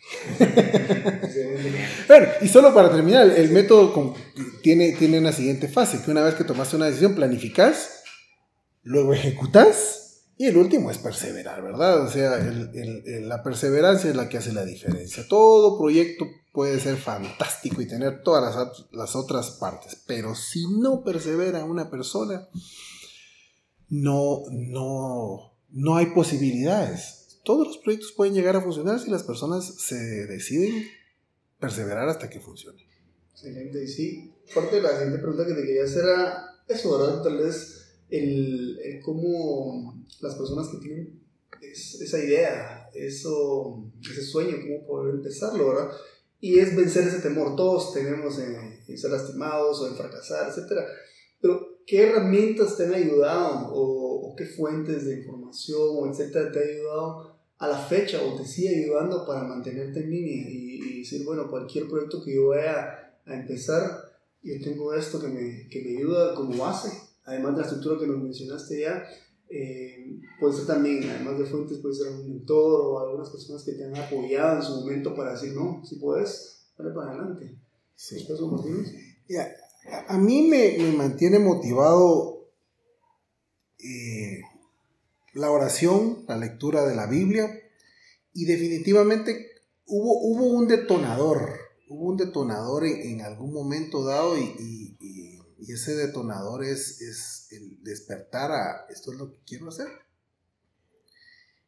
[2.07, 4.15] bueno, y solo para terminar, el método
[4.63, 8.03] tiene, tiene una siguiente fase, que una vez que tomaste una decisión, planificas,
[8.83, 12.05] luego ejecutas, y el último es perseverar, ¿verdad?
[12.05, 15.27] O sea, la perseverancia es la que hace la diferencia.
[15.27, 21.03] Todo proyecto puede ser fantástico y tener todas las, las otras partes, pero si no
[21.03, 22.47] persevera una persona,
[23.89, 29.65] no, no, no hay posibilidades todos los proyectos pueden llegar a funcionar si las personas
[29.65, 29.95] se
[30.27, 30.85] deciden
[31.59, 32.85] perseverar hasta que funcione.
[33.31, 37.23] Excelente, y sí, parte de la siguiente pregunta que te quería hacer era eso, ¿verdad?
[37.23, 41.19] Tal vez el, el cómo las personas que tienen
[41.61, 45.91] esa idea, eso, ese sueño, cómo poder empezarlo, ¿verdad?
[46.39, 47.55] Y es vencer ese temor.
[47.55, 50.83] Todos tenemos en, en ser lastimados o en fracasar, etc.
[51.41, 56.59] Pero, ¿qué herramientas te han ayudado o, o qué fuentes de información o etcétera te
[56.59, 61.25] ha ayudado a la fecha o te sigue ayudando para mantenerte en línea y, decir,
[61.25, 64.03] bueno, cualquier proyecto que yo vaya a empezar,
[64.43, 66.91] yo tengo esto que me, que me ayuda como base,
[67.25, 69.03] además de la estructura que nos mencionaste ya,
[69.49, 73.73] eh, puede ser también, además de fuentes, puede ser un mentor o algunas personas que
[73.73, 77.57] te han apoyado en su momento para decir, no, si puedes, dale para adelante.
[77.95, 78.25] Sí.
[80.07, 82.39] A mí me, me mantiene motivado
[83.79, 84.41] eh,
[85.33, 87.61] la oración, la lectura de la Biblia
[88.33, 89.47] y definitivamente
[89.85, 91.57] hubo, hubo un detonador,
[91.89, 94.95] hubo un detonador en, algún momento dado y,
[95.67, 99.87] ese detonador es, es, el despertar a esto es lo que quiero hacer.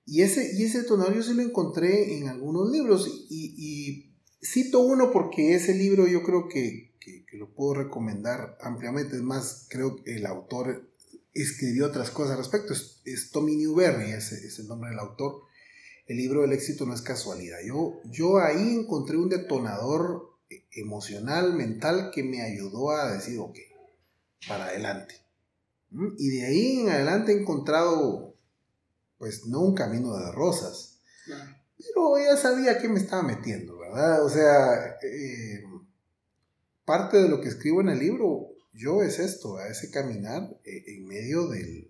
[0.05, 4.11] Y ese, y ese detonador yo sí lo encontré en algunos libros y,
[4.43, 6.90] cito uno porque ese libro yo creo que,
[7.31, 9.15] que, lo puedo recomendar ampliamente.
[9.15, 10.89] Es más, creo que el autor
[11.33, 12.73] escribió otras cosas al respecto.
[12.73, 15.43] Es, Tommy Newberry, ese es el nombre del autor.
[16.07, 17.59] El libro del éxito no es casualidad.
[17.65, 20.37] Yo, yo ahí encontré un detonador
[20.71, 23.57] emocional, mental, que me ayudó a decir, ok,
[24.47, 25.15] para adelante.
[25.91, 26.15] ¿Mm?
[26.17, 28.35] Y de ahí en adelante he encontrado,
[29.17, 31.01] pues no un camino de rosas,
[31.77, 34.23] pero ya sabía que me estaba metiendo, ¿verdad?
[34.23, 35.63] O sea, eh,
[36.91, 40.83] parte de lo que escribo en el libro yo es esto, a ese caminar eh,
[40.87, 41.89] en medio del,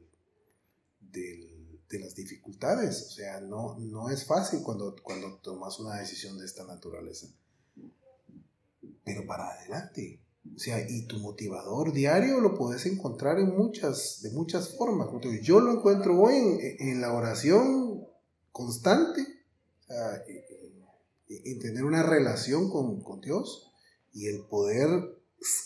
[1.00, 3.08] de las dificultades.
[3.08, 7.26] O sea, no, no es fácil cuando, cuando tomas una decisión de esta naturaleza.
[9.04, 10.20] Pero para adelante.
[10.56, 15.08] O sea, y tu motivador diario lo puedes encontrar en muchas, de muchas formas.
[15.42, 16.36] Yo lo encuentro hoy
[16.78, 18.06] en, la oración
[18.52, 19.26] constante,
[21.28, 23.71] en, tener una relación con, con Dios
[24.14, 24.90] y el poder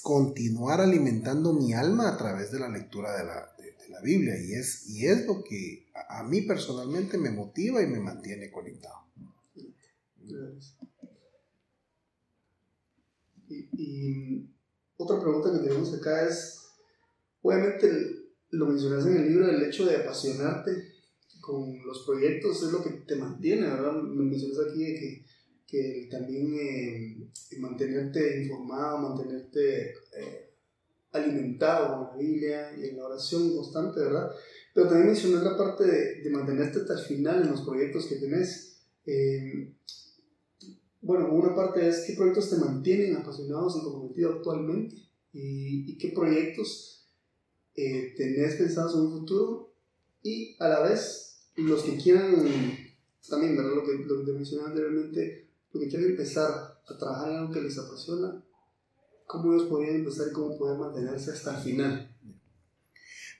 [0.01, 3.51] continuar alimentando mi alma a través de la lectura de la,
[4.03, 8.51] Biblia y es, y es lo que a, mí personalmente me motiva y me mantiene
[8.51, 9.05] conectado.
[13.47, 14.49] Y,
[14.97, 16.59] otra pregunta que tenemos acá es,
[17.41, 17.89] obviamente
[18.49, 20.71] lo mencionaste en el libro, el hecho de apasionarte
[21.39, 23.93] con los proyectos es lo que te mantiene, ¿verdad?
[23.93, 25.24] Me mencionas aquí de que
[25.67, 30.53] que también eh, mantenerte informado, mantenerte eh,
[31.11, 34.29] alimentado con la Biblia y en la oración constante, ¿verdad?
[34.73, 38.81] Pero también mencioné la parte de, mantenerte hasta el final en los proyectos que tenés.
[39.05, 39.73] Eh,
[41.01, 44.95] bueno, una parte es qué proyectos te mantienen apasionados y comprometidos actualmente
[45.33, 47.07] y, qué proyectos
[47.73, 49.73] tenés pensados en un futuro
[50.23, 52.35] y a la vez los que quieran
[53.29, 53.75] también, ¿verdad?
[53.75, 55.44] Lo que, lo que te mencioné anteriormente,
[55.75, 56.49] porque quieren empezar
[56.87, 58.41] a trabajar en algo que les apasiona,
[59.27, 62.17] ¿cómo ellos podrían empezar y cómo poder mantenerse hasta el final?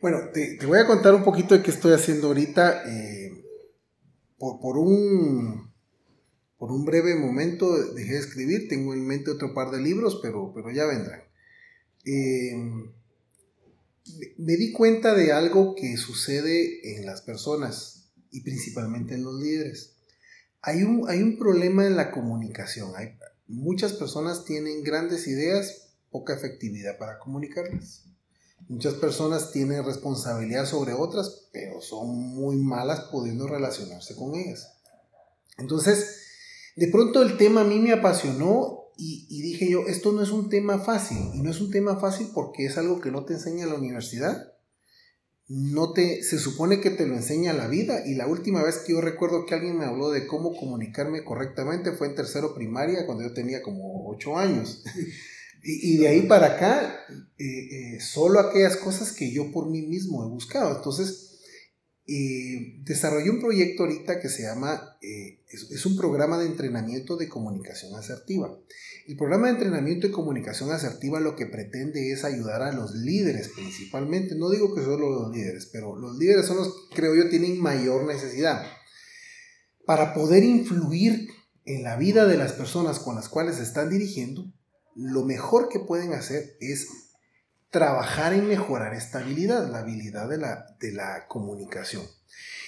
[0.02, 2.84] Bueno, te, te voy a contar un poquito de qué estoy haciendo ahorita.
[2.92, 3.42] Eh,
[4.38, 5.72] por, por, un,
[6.58, 10.52] por un breve momento dejé de escribir, tengo en mente otro par de libros, pero,
[10.54, 11.22] pero ya vendrán.
[12.04, 12.54] Eh,
[14.38, 19.95] me di cuenta de algo que sucede en las personas y principalmente en los líderes
[20.66, 22.92] hay un, hay un problema en la comunicación.
[22.96, 28.04] Hay, muchas personas tienen grandes ideas, poca efectividad para comunicarlas.
[28.68, 34.74] Muchas personas tienen responsabilidad sobre otras, pero son muy malas pudiendo relacionarse con ellas.
[35.60, 36.24] Entonces,
[36.76, 40.50] de pronto el tema a mí me apasionó y, dije yo, esto no es un
[40.50, 41.18] tema fácil.
[41.36, 44.55] Y no es un tema fácil porque es algo que no te enseña la universidad.
[45.48, 48.06] No te, se supone que te lo enseña la vida.
[48.06, 51.92] Y la última vez que yo recuerdo que alguien me habló de cómo comunicarme correctamente
[51.92, 54.84] fue en tercero primaria, cuando yo tenía como ocho años.
[55.68, 56.96] Y, de ahí para acá,
[57.40, 60.76] eh, eh, solo aquellas cosas que yo por mí mismo he buscado.
[60.76, 61.25] Entonces,
[62.08, 67.96] eh, desarrollé un proyecto ahorita que se llama, es, un programa de entrenamiento de comunicación
[67.96, 68.56] asertiva.
[69.08, 73.50] El programa de entrenamiento de comunicación asertiva lo que pretende es ayudar a los líderes
[73.50, 74.36] principalmente.
[74.36, 77.60] No digo que solo los líderes, pero los líderes son los que creo yo tienen
[77.60, 78.66] mayor necesidad.
[79.86, 81.28] Para poder influir
[81.66, 84.52] en la vida de las personas con las cuales están dirigiendo,
[84.96, 86.88] lo mejor que pueden hacer es
[87.70, 92.04] trabajar en mejorar esta habilidad, la habilidad de la, de la comunicación.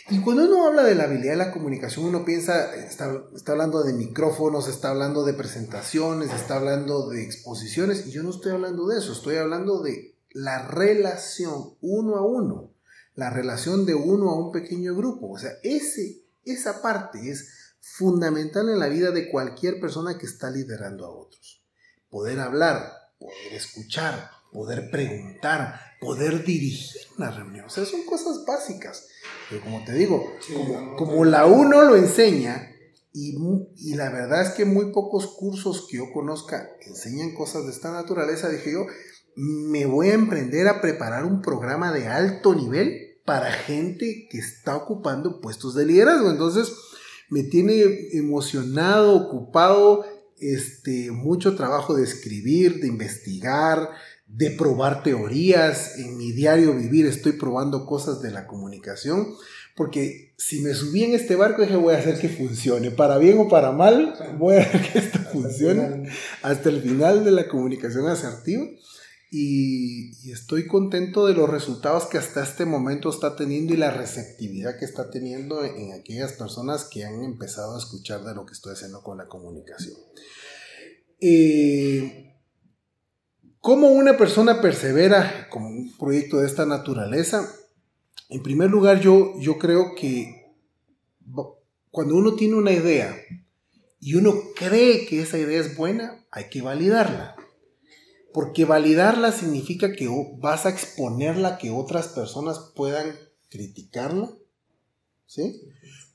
[0.10, 3.84] Y cuando uno habla de la habilidad de la comunicación, uno piensa, está, está, hablando
[3.84, 8.88] de micrófonos, está hablando de presentaciones, está hablando de exposiciones, y yo no estoy hablando
[8.88, 12.72] de eso, estoy hablando de la relación uno a uno,
[13.16, 15.32] la relación de uno a un pequeño grupo.
[15.32, 20.50] O sea, ese, esa parte es fundamental en la vida de cualquier persona que está
[20.50, 21.58] liderando a otros
[22.10, 27.66] poder hablar, poder escuchar, poder preguntar, poder dirigir una reunión.
[27.66, 29.08] O sea, son cosas básicas.
[29.52, 30.34] Pero como te digo,
[30.98, 32.72] como, la uno lo enseña,
[33.14, 33.38] y,
[33.76, 37.92] y, la verdad es que muy pocos cursos que yo conozca enseñan cosas de esta
[37.92, 38.86] naturaleza, dije yo,
[39.36, 44.76] me voy a emprender a preparar un programa de alto nivel para gente que está
[44.76, 46.32] ocupando puestos de liderazgo.
[46.32, 46.74] Entonces,
[47.30, 50.06] me tiene emocionado, ocupado
[50.40, 53.90] este, mucho trabajo de escribir, de investigar,
[54.28, 55.98] de probar teorías.
[55.98, 59.36] En mi diario vivir estoy probando cosas de la comunicación,
[59.76, 63.40] porque si me subí en este barco dije voy a hacer que funcione, para bien
[63.40, 66.10] o para mal, voy a hacer que esto funcione
[66.42, 68.66] hasta el final de la comunicación asertiva.
[69.30, 74.80] Y, estoy contento de los resultados que hasta este momento está teniendo y la receptividad
[74.80, 78.74] que está teniendo en, aquellas personas que han empezado a escuchar de lo que estoy
[78.74, 79.98] haciendo con la comunicación.
[81.20, 82.27] Eh,
[83.68, 87.54] ¿Cómo una persona persevera con un proyecto de esta naturaleza?
[88.30, 90.54] En primer lugar, yo, yo creo que
[91.92, 93.14] cuando uno tiene una idea
[94.00, 97.36] y uno cree que esa idea es buena, hay que validarla.
[98.34, 103.18] Porque validarla significa que vas a exponerla que otras personas puedan
[103.50, 104.32] criticarla,
[105.26, 105.62] ¿sí?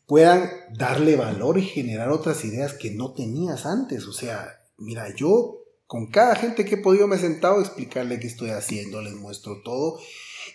[0.06, 4.06] Puedan darle valor y generar otras ideas que no tenías antes.
[4.06, 5.61] O sea, mira, yo
[5.92, 9.12] con cada gente que he podido me he sentado a explicarle qué estoy haciendo, les
[9.12, 9.98] muestro todo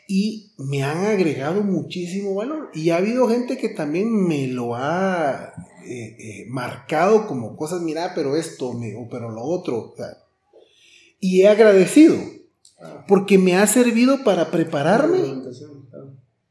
[0.07, 2.71] y me han agregado muchísimo valor.
[2.73, 5.53] Y ha habido gente que también me lo ha
[5.85, 9.93] eh, eh, marcado como cosas, mira, pero esto, o pero lo otro.
[11.19, 12.17] y he agradecido,
[13.07, 15.19] porque me ha servido para prepararme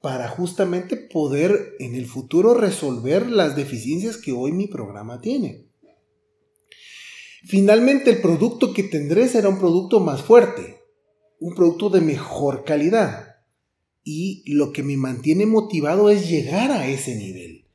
[0.01, 5.67] para justamente poder en el futuro resolver las deficiencias que hoy mi programa tiene.
[7.47, 10.81] Finalmente el producto que tendré será un producto más fuerte,
[11.39, 13.37] un producto de mejor calidad.
[14.03, 17.67] Y lo que me mantiene motivado es llegar a ese nivel.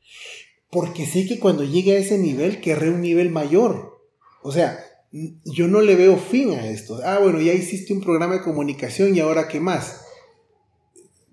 [0.70, 3.98] Porque sé que cuando llegue a ese nivel querré un nivel mayor.
[4.42, 4.78] O sea,
[5.10, 7.00] yo no le veo fin a esto.
[7.04, 10.01] Ah, bueno, ya hiciste un programa de comunicación y ahora qué más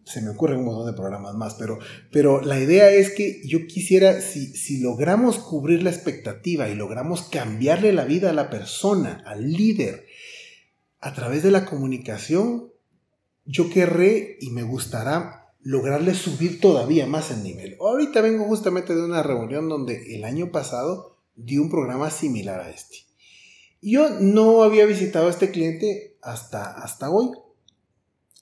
[0.10, 1.78] se me ocurren un montón de programas más, pero,
[2.12, 7.22] pero la idea es que yo quisiera, si, si logramos cubrir la expectativa y logramos
[7.24, 10.08] cambiarle la vida a la persona, al líder,
[11.00, 12.72] a través de la comunicación,
[13.46, 17.78] yo querré y me gustará lograrle subir todavía más el nivel.
[17.80, 22.72] Ahorita vengo justamente de una reunión donde el año pasado di un programa similar a
[22.72, 22.98] este.
[23.82, 27.30] Yo no había visitado a este cliente hasta, hasta hoy,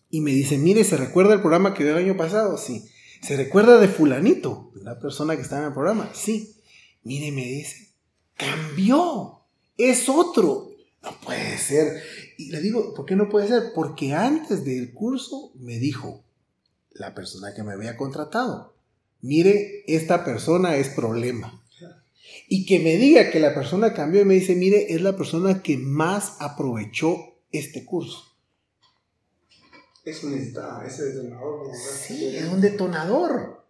[0.09, 2.57] y me dice, mire, ¿se recuerda el programa que dio el año pasado?
[2.57, 2.85] Sí.
[3.21, 4.71] ¿Se recuerda de fulanito?
[4.75, 6.09] La persona que está en el programa.
[6.13, 6.55] Sí.
[7.03, 7.89] Mire, me dice,
[8.35, 9.41] cambió.
[9.77, 10.69] Es otro.
[11.03, 12.01] No puede ser.
[12.37, 13.71] Y le digo, ¿por qué no puede ser?
[13.73, 16.23] Porque antes del curso me dijo
[16.91, 18.73] la persona que me había contratado,
[19.21, 21.63] mire, esta persona es problema.
[22.49, 25.61] Y que me diga que la persona cambió y me dice, mire, es la persona
[25.61, 27.17] que más aprovechó
[27.51, 28.26] este curso.
[30.07, 31.67] Eso ese detonador.
[31.75, 33.65] Sí, es un detonador.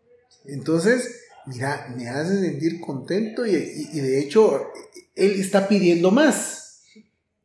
[0.45, 4.67] Entonces, mira, me hace sentir contento y, de hecho
[5.15, 6.83] él está pidiendo más.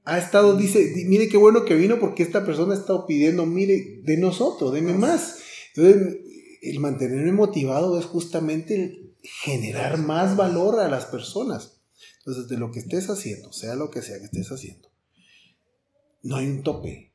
[0.04, 4.02] Ha estado, dice, mire qué bueno que vino porque esta persona ha estado pidiendo, mire,
[4.02, 5.38] de nosotros, deme más.
[5.74, 6.18] Entonces,
[6.60, 11.80] el mantenerme motivado es justamente generar más valor a las personas.
[12.18, 14.90] Entonces, de lo que estés haciendo, sea lo que sea que estés haciendo,
[16.22, 17.11] no hay un tope,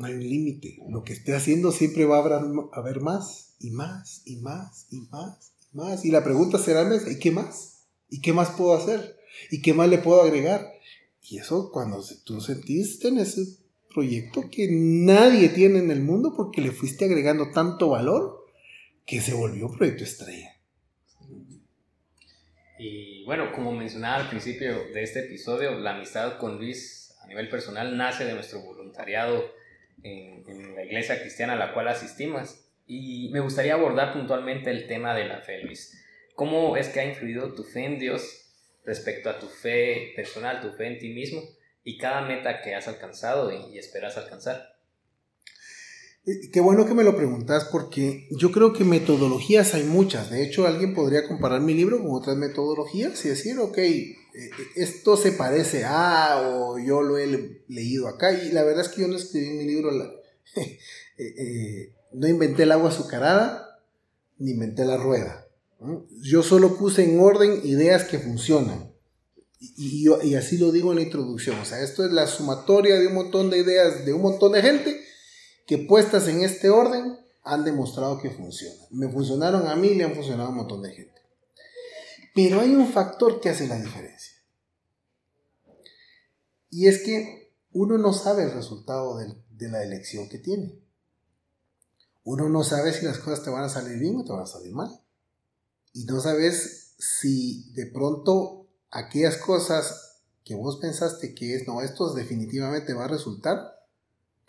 [0.00, 0.78] no hay un límite.
[0.88, 5.52] Lo que esté haciendo siempre va a haber, más y más y más y más
[5.60, 6.04] y más.
[6.04, 7.84] Y la pregunta será, ¿y qué más?
[8.08, 9.18] ¿Y qué más puedo hacer?
[9.50, 10.72] ¿Y qué más le puedo agregar?
[11.22, 13.42] Y eso cuando tú sentiste en ese
[13.92, 18.46] proyecto que nadie tiene en el mundo porque le fuiste agregando tanto valor
[19.04, 20.56] que se volvió proyecto estrella.
[22.78, 27.50] Y bueno, como mencionaba al principio de este episodio, la amistad con Luis a nivel
[27.50, 29.59] personal nace de nuestro voluntariado
[30.02, 32.66] en, la iglesia cristiana a la cual asistimos.
[32.86, 35.96] Y me gustaría abordar puntualmente el tema de la fe, Luis.
[36.34, 38.40] ¿Cómo es que ha influido tu fe en Dios
[38.84, 41.42] respecto a tu fe personal, tu fe en ti mismo
[41.84, 44.76] y cada meta que has alcanzado y, esperas alcanzar.
[46.52, 50.30] Qué bueno que me lo preguntas porque yo creo que metodologías hay muchas.
[50.30, 53.78] De hecho, alguien podría comparar mi libro con otras metodologías y decir, ok,
[54.76, 58.32] esto se parece a o yo lo he leído acá.
[58.32, 59.90] Y la verdad es que yo no escribí mi libro,
[60.56, 60.78] eh,
[61.18, 63.80] eh, no inventé el agua azucarada
[64.38, 65.46] ni inventé la rueda.
[66.22, 68.90] Yo solo puse en orden ideas que funcionan.
[69.58, 71.58] Y, y, así lo digo en la introducción.
[71.58, 74.62] O sea, esto es la sumatoria de un montón de ideas de un montón de
[74.62, 75.00] gente
[75.66, 78.86] que puestas en este orden han demostrado que funcionan.
[78.90, 81.19] Me funcionaron a mí le han funcionado a un montón de gente.
[82.34, 84.36] Pero hay un factor que hace la diferencia.
[86.70, 90.80] Y es que uno no sabe el resultado de, la elección que tiene.
[92.24, 94.46] Uno no sabe si las cosas te van a salir bien o te van a
[94.46, 95.00] salir mal
[95.92, 102.12] y no sabes si de pronto aquellas cosas que vos pensaste que es, no, esto
[102.14, 103.58] definitivamente va a resultar,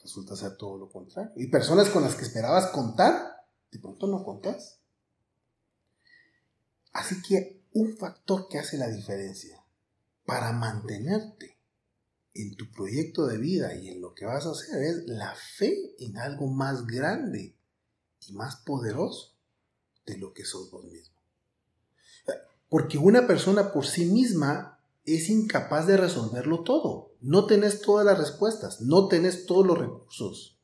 [0.02, 1.32] resulta ser todo lo contrario.
[1.36, 4.80] Y personas con las que esperabas contar, de pronto no contás.
[6.94, 9.64] Así que un factor que hace la diferencia
[10.26, 11.58] para mantenerte
[12.34, 15.96] en tu proyecto de vida y en lo que vas a hacer es la fe
[16.00, 17.58] en algo más grande
[18.28, 19.36] y más poderoso
[20.06, 21.16] de lo que sos vos mismo.
[22.70, 27.12] Porque una persona por sí misma es incapaz de resolverlo todo.
[27.20, 30.58] No tenés todas las respuestas, no tenés todos los recursos.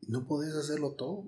[0.00, 1.24] No podés hacerlo todo.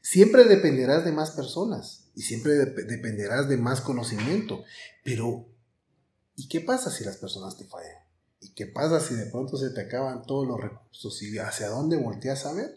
[0.00, 4.64] Siempre dependerás de más personas y siempre dependerás de más conocimiento.
[5.04, 5.46] Pero,
[6.36, 7.96] ¿y qué pasa si las personas te fallan?
[8.40, 11.22] ¿Y qué pasa si de pronto se te acaban todos los recursos?
[11.22, 12.74] ¿Y hacia dónde volteas a ver?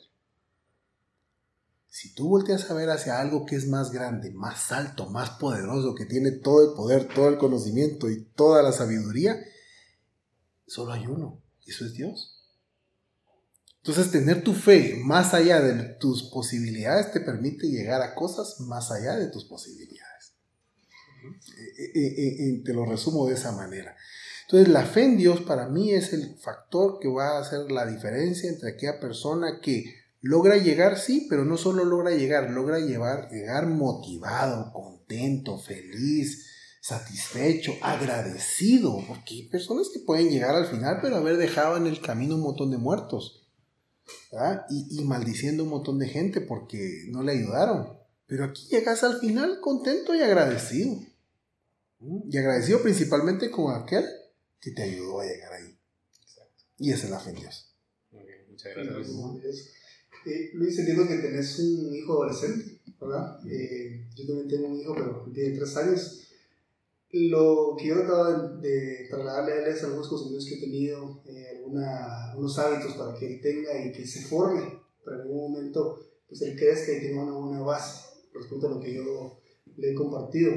[1.88, 5.94] Si tú volteas a ver hacia algo que es más grande, más alto, más poderoso,
[5.94, 9.40] que tiene todo el poder, todo el conocimiento y toda la sabiduría,
[10.66, 12.43] solo hay uno, eso es Dios.
[13.86, 18.92] Entonces tener tu fe más allá de tus posibilidades te permite llegar a cosas más
[18.92, 20.36] allá de tus posibilidades.
[21.78, 23.94] Eh, eh, eh, te lo resumo de esa manera.
[24.44, 27.86] Entonces la fe en Dios para mí es el factor que va a hacer la
[27.86, 33.30] diferencia entre aquella persona que logra llegar, sí, pero no solo logra llegar, logra llevar,
[33.32, 36.48] llegar motivado, contento, feliz,
[36.80, 42.00] satisfecho, agradecido, porque hay personas que pueden llegar al final, pero haber dejado en el
[42.00, 43.43] camino un montón de muertos,
[44.70, 47.98] y, y, maldiciendo un montón de gente porque no le ayudaron.
[48.26, 51.00] Pero aquí llegas al final contento y agradecido.
[52.00, 54.06] Y agradecido principalmente con aquel
[54.60, 55.78] que te ayudó a llegar ahí.
[56.78, 57.76] Y esa es la fe en Dios.
[58.12, 59.74] Bien, muchas gracias.
[60.26, 63.40] Eh, Luis, entiendo que tenés un hijo adolescente, ¿verdad?
[63.46, 66.22] Eh, yo también tengo un hijo, pero tiene tres años.
[67.16, 71.62] Lo que yo trataba de, trasladarle a él es algunos conocimientos que he tenido, eh,
[72.32, 76.42] algunos hábitos para que él tenga y que se forme, para en algún momento pues
[76.42, 79.40] él crezca y tenga una buena base respecto a lo que yo
[79.78, 80.54] le he compartido.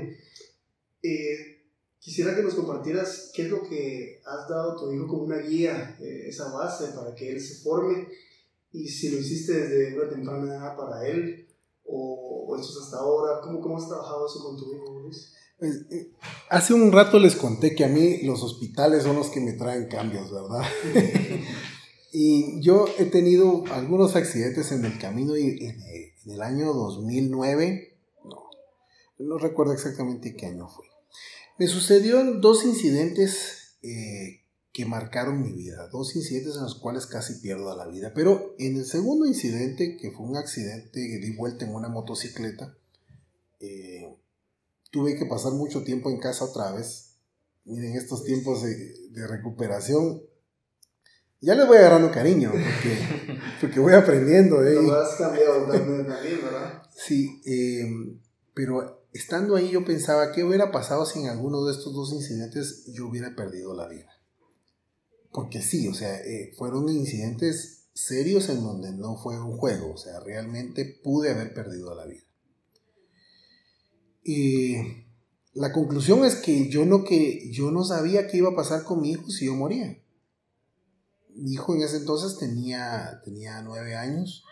[1.99, 5.41] quisiera que nos compartieras qué es lo que has dado a tu hijo como una
[5.41, 8.09] guía, esa base para que él se forme
[8.73, 11.49] y si lo hiciste desde una temprana edad para él
[11.85, 15.36] o, o esto es hasta ahora, ¿cómo, ¿cómo has trabajado eso con tu hijo, Luis?
[15.59, 16.11] Pues, eh,
[16.51, 19.89] hace un rato les conté que a mí los hospitales son los que me traen
[19.89, 20.63] cambios, ¿verdad?
[22.13, 28.51] y yo he tenido algunos accidentes en el camino y en, el año 2009, no,
[29.19, 30.85] no recuerdo exactamente qué año fue.
[31.59, 34.43] Me sucedieron dos incidentes eh,
[34.73, 38.13] que marcaron mi vida, dos incidentes en los cuales casi pierdo la vida.
[38.15, 42.77] Pero en el segundo incidente, que fue un accidente de vuelta en una motocicleta,
[43.61, 44.19] eh,
[44.91, 47.17] tuve que pasar mucho tiempo en casa otra vez.
[47.65, 50.23] miren, estos tiempos de, recuperación,
[51.41, 54.63] ya les voy agarrando cariño, porque, porque voy aprendiendo.
[54.65, 54.75] ¿eh?
[54.75, 56.83] Lo has cambiado también, ¿verdad?
[56.95, 58.21] Sí, em,
[58.55, 62.85] pero estando ahí yo pensaba, ¿qué hubiera pasado si en alguno de estos dos incidentes
[62.93, 64.11] yo hubiera perdido la vida?
[65.33, 69.97] Porque sí, o sea, eh, fueron incidentes serios en donde no fue un juego, o
[69.97, 72.26] sea, realmente pude haber perdido la vida.
[74.29, 74.75] Y
[75.55, 79.01] la conclusión es que yo no, que yo no sabía qué iba a pasar con
[79.01, 80.03] mi hijo si yo moría.
[81.37, 84.43] Mi hijo en ese entonces tenía, tenía nueve años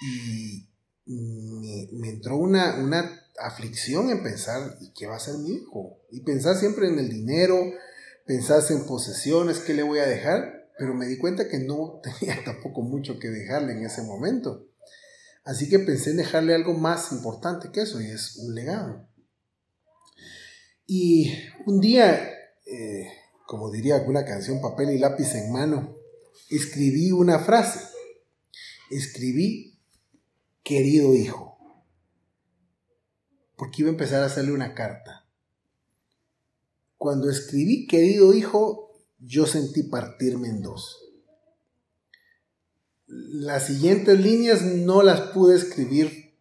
[0.00, 0.68] y
[1.06, 5.98] me, entró una, una aflicción en pensar, ¿qué va a ser mi hijo?
[6.12, 7.58] Y pensar siempre en el dinero,
[8.26, 10.70] pensar en posesiones, ¿qué le voy a dejar?
[10.78, 14.69] Pero me di cuenta que no tenía tampoco mucho que dejarle en ese momento.
[15.50, 19.08] Así que pensé en dejarle algo más importante que eso, y es un legado.
[20.86, 21.34] Y
[21.66, 22.22] un día,
[22.66, 23.08] eh,
[23.48, 25.96] como diría alguna canción, papel y lápiz en mano,
[26.50, 27.80] escribí una frase.
[28.92, 29.76] Escribí,
[30.62, 31.58] querido hijo.
[33.56, 35.26] Porque iba a empezar a hacerle una carta.
[36.96, 41.09] Cuando escribí, querido hijo, yo sentí partirme en dos
[43.10, 46.32] las siguientes líneas no las pude escribir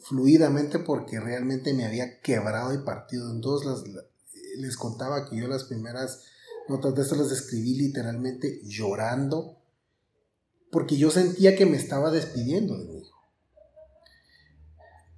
[0.00, 3.64] fluidamente porque realmente me había quebrado y partido en dos.
[4.56, 6.24] les contaba que yo las primeras
[6.68, 9.58] notas de estas las escribí literalmente llorando
[10.72, 13.16] porque yo sentía que me estaba despidiendo de mi hijo.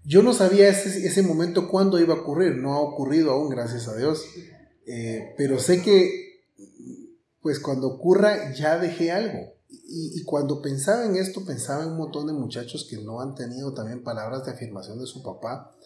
[0.04, 3.88] Yo no sabía ese, ese momento cuándo iba a ocurrir, no ha ocurrido aún, gracias
[3.88, 4.24] a Dios,
[4.86, 6.44] eh, pero sé que
[7.40, 12.26] pues cuando ocurra ya dejé algo y, cuando pensaba en esto, pensaba en un montón
[12.26, 15.76] de muchachos que no han tenido también palabras de afirmación de su papá.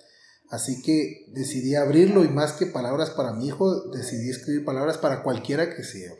[0.48, 5.22] Así que decidí abrirlo y más que palabras para mi hijo, decidí escribir palabras para
[5.22, 6.16] cualquiera que se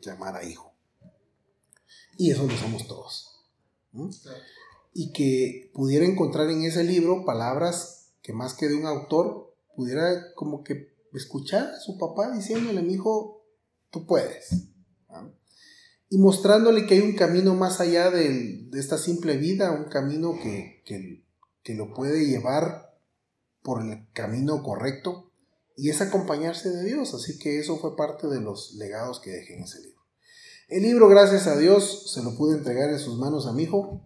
[0.00, 0.72] llamara hijo.
[2.16, 3.46] Y eso lo somos todos.
[4.92, 10.32] Y que pudiera encontrar en ese libro palabras que más que de un autor, pudiera
[10.34, 13.44] como que escuchar a su papá diciéndole, mi hijo,
[13.90, 14.70] tú puedes
[16.12, 20.82] y mostrándole que hay un camino más allá de, esta simple vida, un camino que,
[20.84, 22.98] que, lo puede llevar
[23.62, 25.30] por el camino correcto
[25.76, 27.14] y es acompañarse de Dios.
[27.14, 30.00] Así que eso fue parte de los legados que dejé en ese libro.
[30.66, 34.04] El libro, gracias a Dios, se lo pude entregar en sus manos a mi hijo.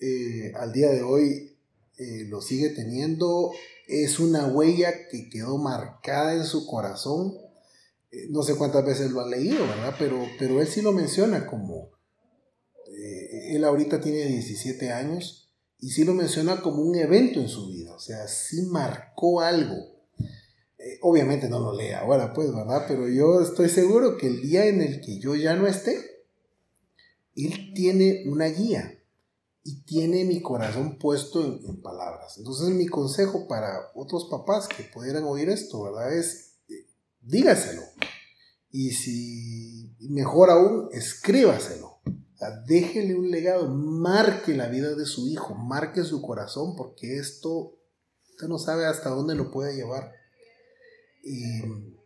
[0.00, 1.56] Eh, al día de hoy
[1.96, 3.52] eh, lo sigue teniendo.
[3.86, 7.32] Es una huella que quedó marcada en su corazón
[8.30, 9.94] no sé cuántas veces lo ha leído, ¿verdad?
[9.98, 11.90] Pero, pero él sí lo menciona como,
[12.88, 17.68] eh, él ahorita tiene 17 años y sí lo menciona como un evento en su
[17.68, 19.76] vida, o sea, sí marcó algo.
[20.78, 22.84] Eh, obviamente no lo lee ahora, pues, ¿verdad?
[22.88, 26.24] Pero yo estoy seguro que el día en el que yo ya no esté,
[27.34, 28.94] él tiene una guía
[29.64, 32.38] y tiene mi corazón puesto en, en palabras.
[32.38, 36.16] Entonces mi consejo para otros papás que pudieran oír esto, ¿verdad?
[36.16, 36.47] Es
[37.20, 37.82] dígaselo.
[38.70, 41.98] Y si mejor aún, escríbaselo.
[42.66, 47.78] déjele un legado, marque la vida de su hijo, marque su corazón, porque esto
[48.30, 50.12] usted no sabe hasta dónde lo puede llevar.
[51.24, 51.60] Y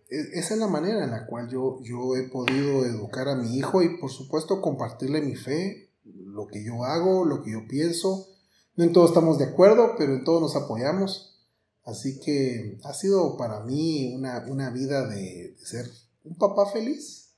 [0.08, 3.56] e, esa es la manera en la cual yo, yo he podido educar a mi
[3.56, 8.28] hijo y por supuesto compartirle mi fe, lo que yo hago, lo que yo pienso.
[8.76, 11.31] No en todo estamos de acuerdo, pero en todo nos apoyamos.
[11.84, 15.86] Así que ha sido para mí una, vida de, ser
[16.24, 17.30] un papá feliz,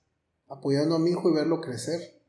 [0.49, 2.21] apoyando a mi hijo y verlo crecer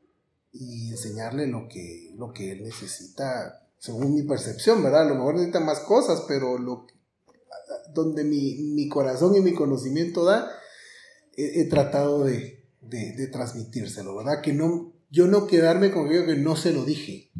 [0.52, 5.02] y enseñarle lo que, lo que él necesita, según mi percepción, ¿verdad?
[5.02, 6.86] A lo mejor necesita más cosas, pero lo
[7.92, 10.50] donde mi, corazón y mi conocimiento da,
[11.36, 14.40] he, tratado de, de, transmitírselo, ¿verdad?
[14.42, 17.30] Que no, yo no quedarme con aquello que no se lo dije.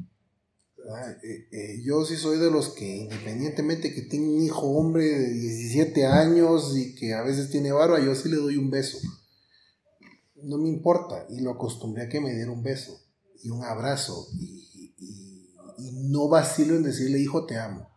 [1.22, 5.32] Eh, eh, yo sí soy de los que, independientemente que tenga un hijo hombre de
[5.32, 8.98] 17 años y que a veces tiene barba, yo sí le doy un beso.
[10.36, 11.26] No me importa.
[11.28, 13.00] Y lo acostumbré a que me diera un beso
[13.42, 14.28] y un abrazo.
[14.38, 14.94] Y,
[15.78, 17.90] y no vacilo en decirle, hijo, te amo.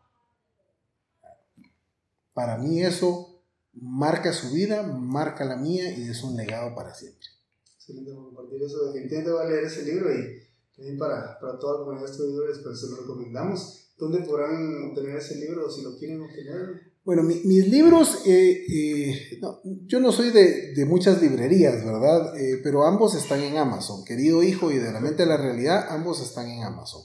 [2.34, 7.28] Para mí eso marca su vida, marca la mía y es un legado para siempre.
[7.76, 8.86] Excelente compartir eso.
[8.86, 10.49] Definitivamente voy a leer ese libro y
[10.98, 13.94] para, para toda la comunidad de estudiadores, pues se lo recomendamos.
[13.98, 16.90] ¿Dónde podrán obtener ese libro si lo quieren obtener?
[17.04, 19.40] Bueno, mis libros, eh, eh,
[19.86, 22.38] yo no soy de, de muchas librerías, ¿verdad?
[22.40, 24.06] Eh, pero ambos están en Amazon.
[24.06, 27.02] Querido hijo y de la mente a la realidad, ambos están en Amazon.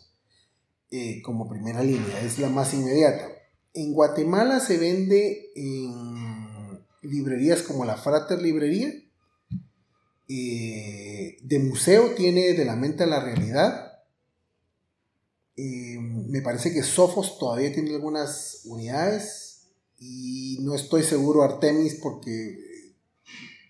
[1.24, 3.28] como primera línea, es la más inmediata.
[3.72, 8.92] En Guatemala se vende en, librerías como la Frater Librería.
[10.26, 14.02] Eh, de museo tiene De la mente a la realidad.
[15.56, 19.68] Eh, me parece que Sofos todavía tiene algunas unidades.
[19.98, 22.94] Y no estoy seguro Artemis porque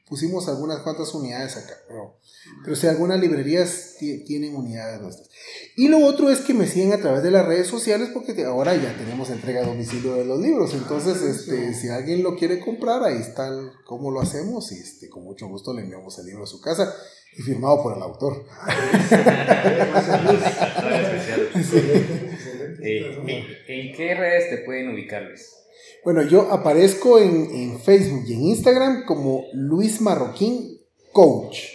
[0.09, 1.75] pusimos algunas cuantas unidades acá.
[1.89, 2.19] Pero,
[2.63, 5.29] pero si algunas librerías tienen unidades nuestras.
[5.77, 8.75] Y lo otro es que me siguen a través de las redes sociales porque ahora
[8.75, 10.75] ya tenemos entrega a domicilio de los libros.
[10.75, 13.51] Entonces, este, si alguien lo quiere comprar, ahí está
[13.85, 16.95] cómo lo hacemos y este, con mucho gusto le enviamos el libro a su casa
[17.37, 18.45] y firmado por el autor.
[23.67, 25.51] ¿En qué redes te pueden ubicar, Luis?
[26.05, 30.81] Bueno, yo aparezco en, en Facebook y en Instagram como Luis Marroquín
[31.13, 31.74] Coach.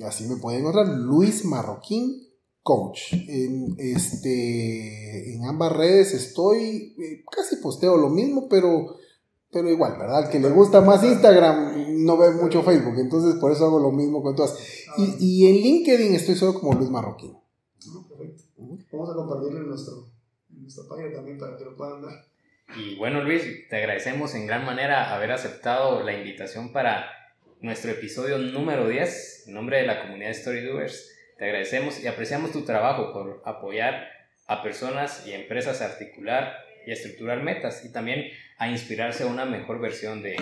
[0.00, 2.26] Y así me pueden encontrar, Luis Marroquín
[2.62, 3.12] coach.
[3.12, 8.96] En, este, en ambas redes estoy, eh, casi posteo lo mismo, pero,
[9.52, 10.24] pero igual, ¿verdad?
[10.24, 13.92] Al que le gusta más Instagram no ve mucho Facebook, entonces por eso hago lo
[13.92, 14.58] mismo con todas.
[14.96, 17.36] Y, y en LinkedIn estoy solo como Luis Marroquín.
[18.08, 18.44] perfecto.
[18.92, 20.06] Vamos a compartirlo en, nuestro,
[20.50, 22.14] en nuestra página también para que lo puedan ver.
[22.74, 27.19] Y bueno, Luis, te agradecemos en gran manera haber aceptado la invitación para
[27.60, 31.14] nuestro episodio número 10 en nombre de la comunidad Story Doers.
[31.36, 34.08] Te agradecemos y apreciamos tu trabajo por apoyar
[34.46, 36.56] a personas y empresas a articular
[36.86, 40.36] y estructurar metas y también a inspirarse a una mejor versión de,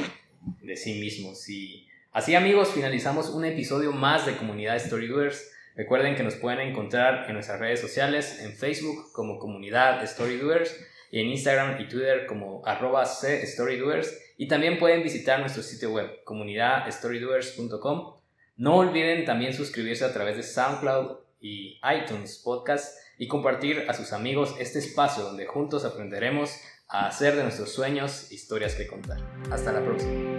[0.62, 1.48] de sí mismos.
[1.48, 5.52] Y así amigos, finalizamos un episodio más de Comunidad Storydoers.
[5.74, 10.78] Recuerden que nos pueden encontrar en nuestras redes sociales, en Facebook como Comunidad Storydoers
[11.10, 16.24] y en Instagram y Twitter como arroba Storydoers y también pueden visitar nuestro sitio web
[16.24, 18.14] comunidadstorydoers.com
[18.58, 24.12] no olviden también suscribirse a través de SoundCloud y iTunes Podcast y compartir a sus
[24.12, 26.50] amigos este espacio donde juntos aprenderemos
[26.88, 29.18] a hacer de nuestros sueños historias que contar.
[29.52, 30.37] Hasta la próxima.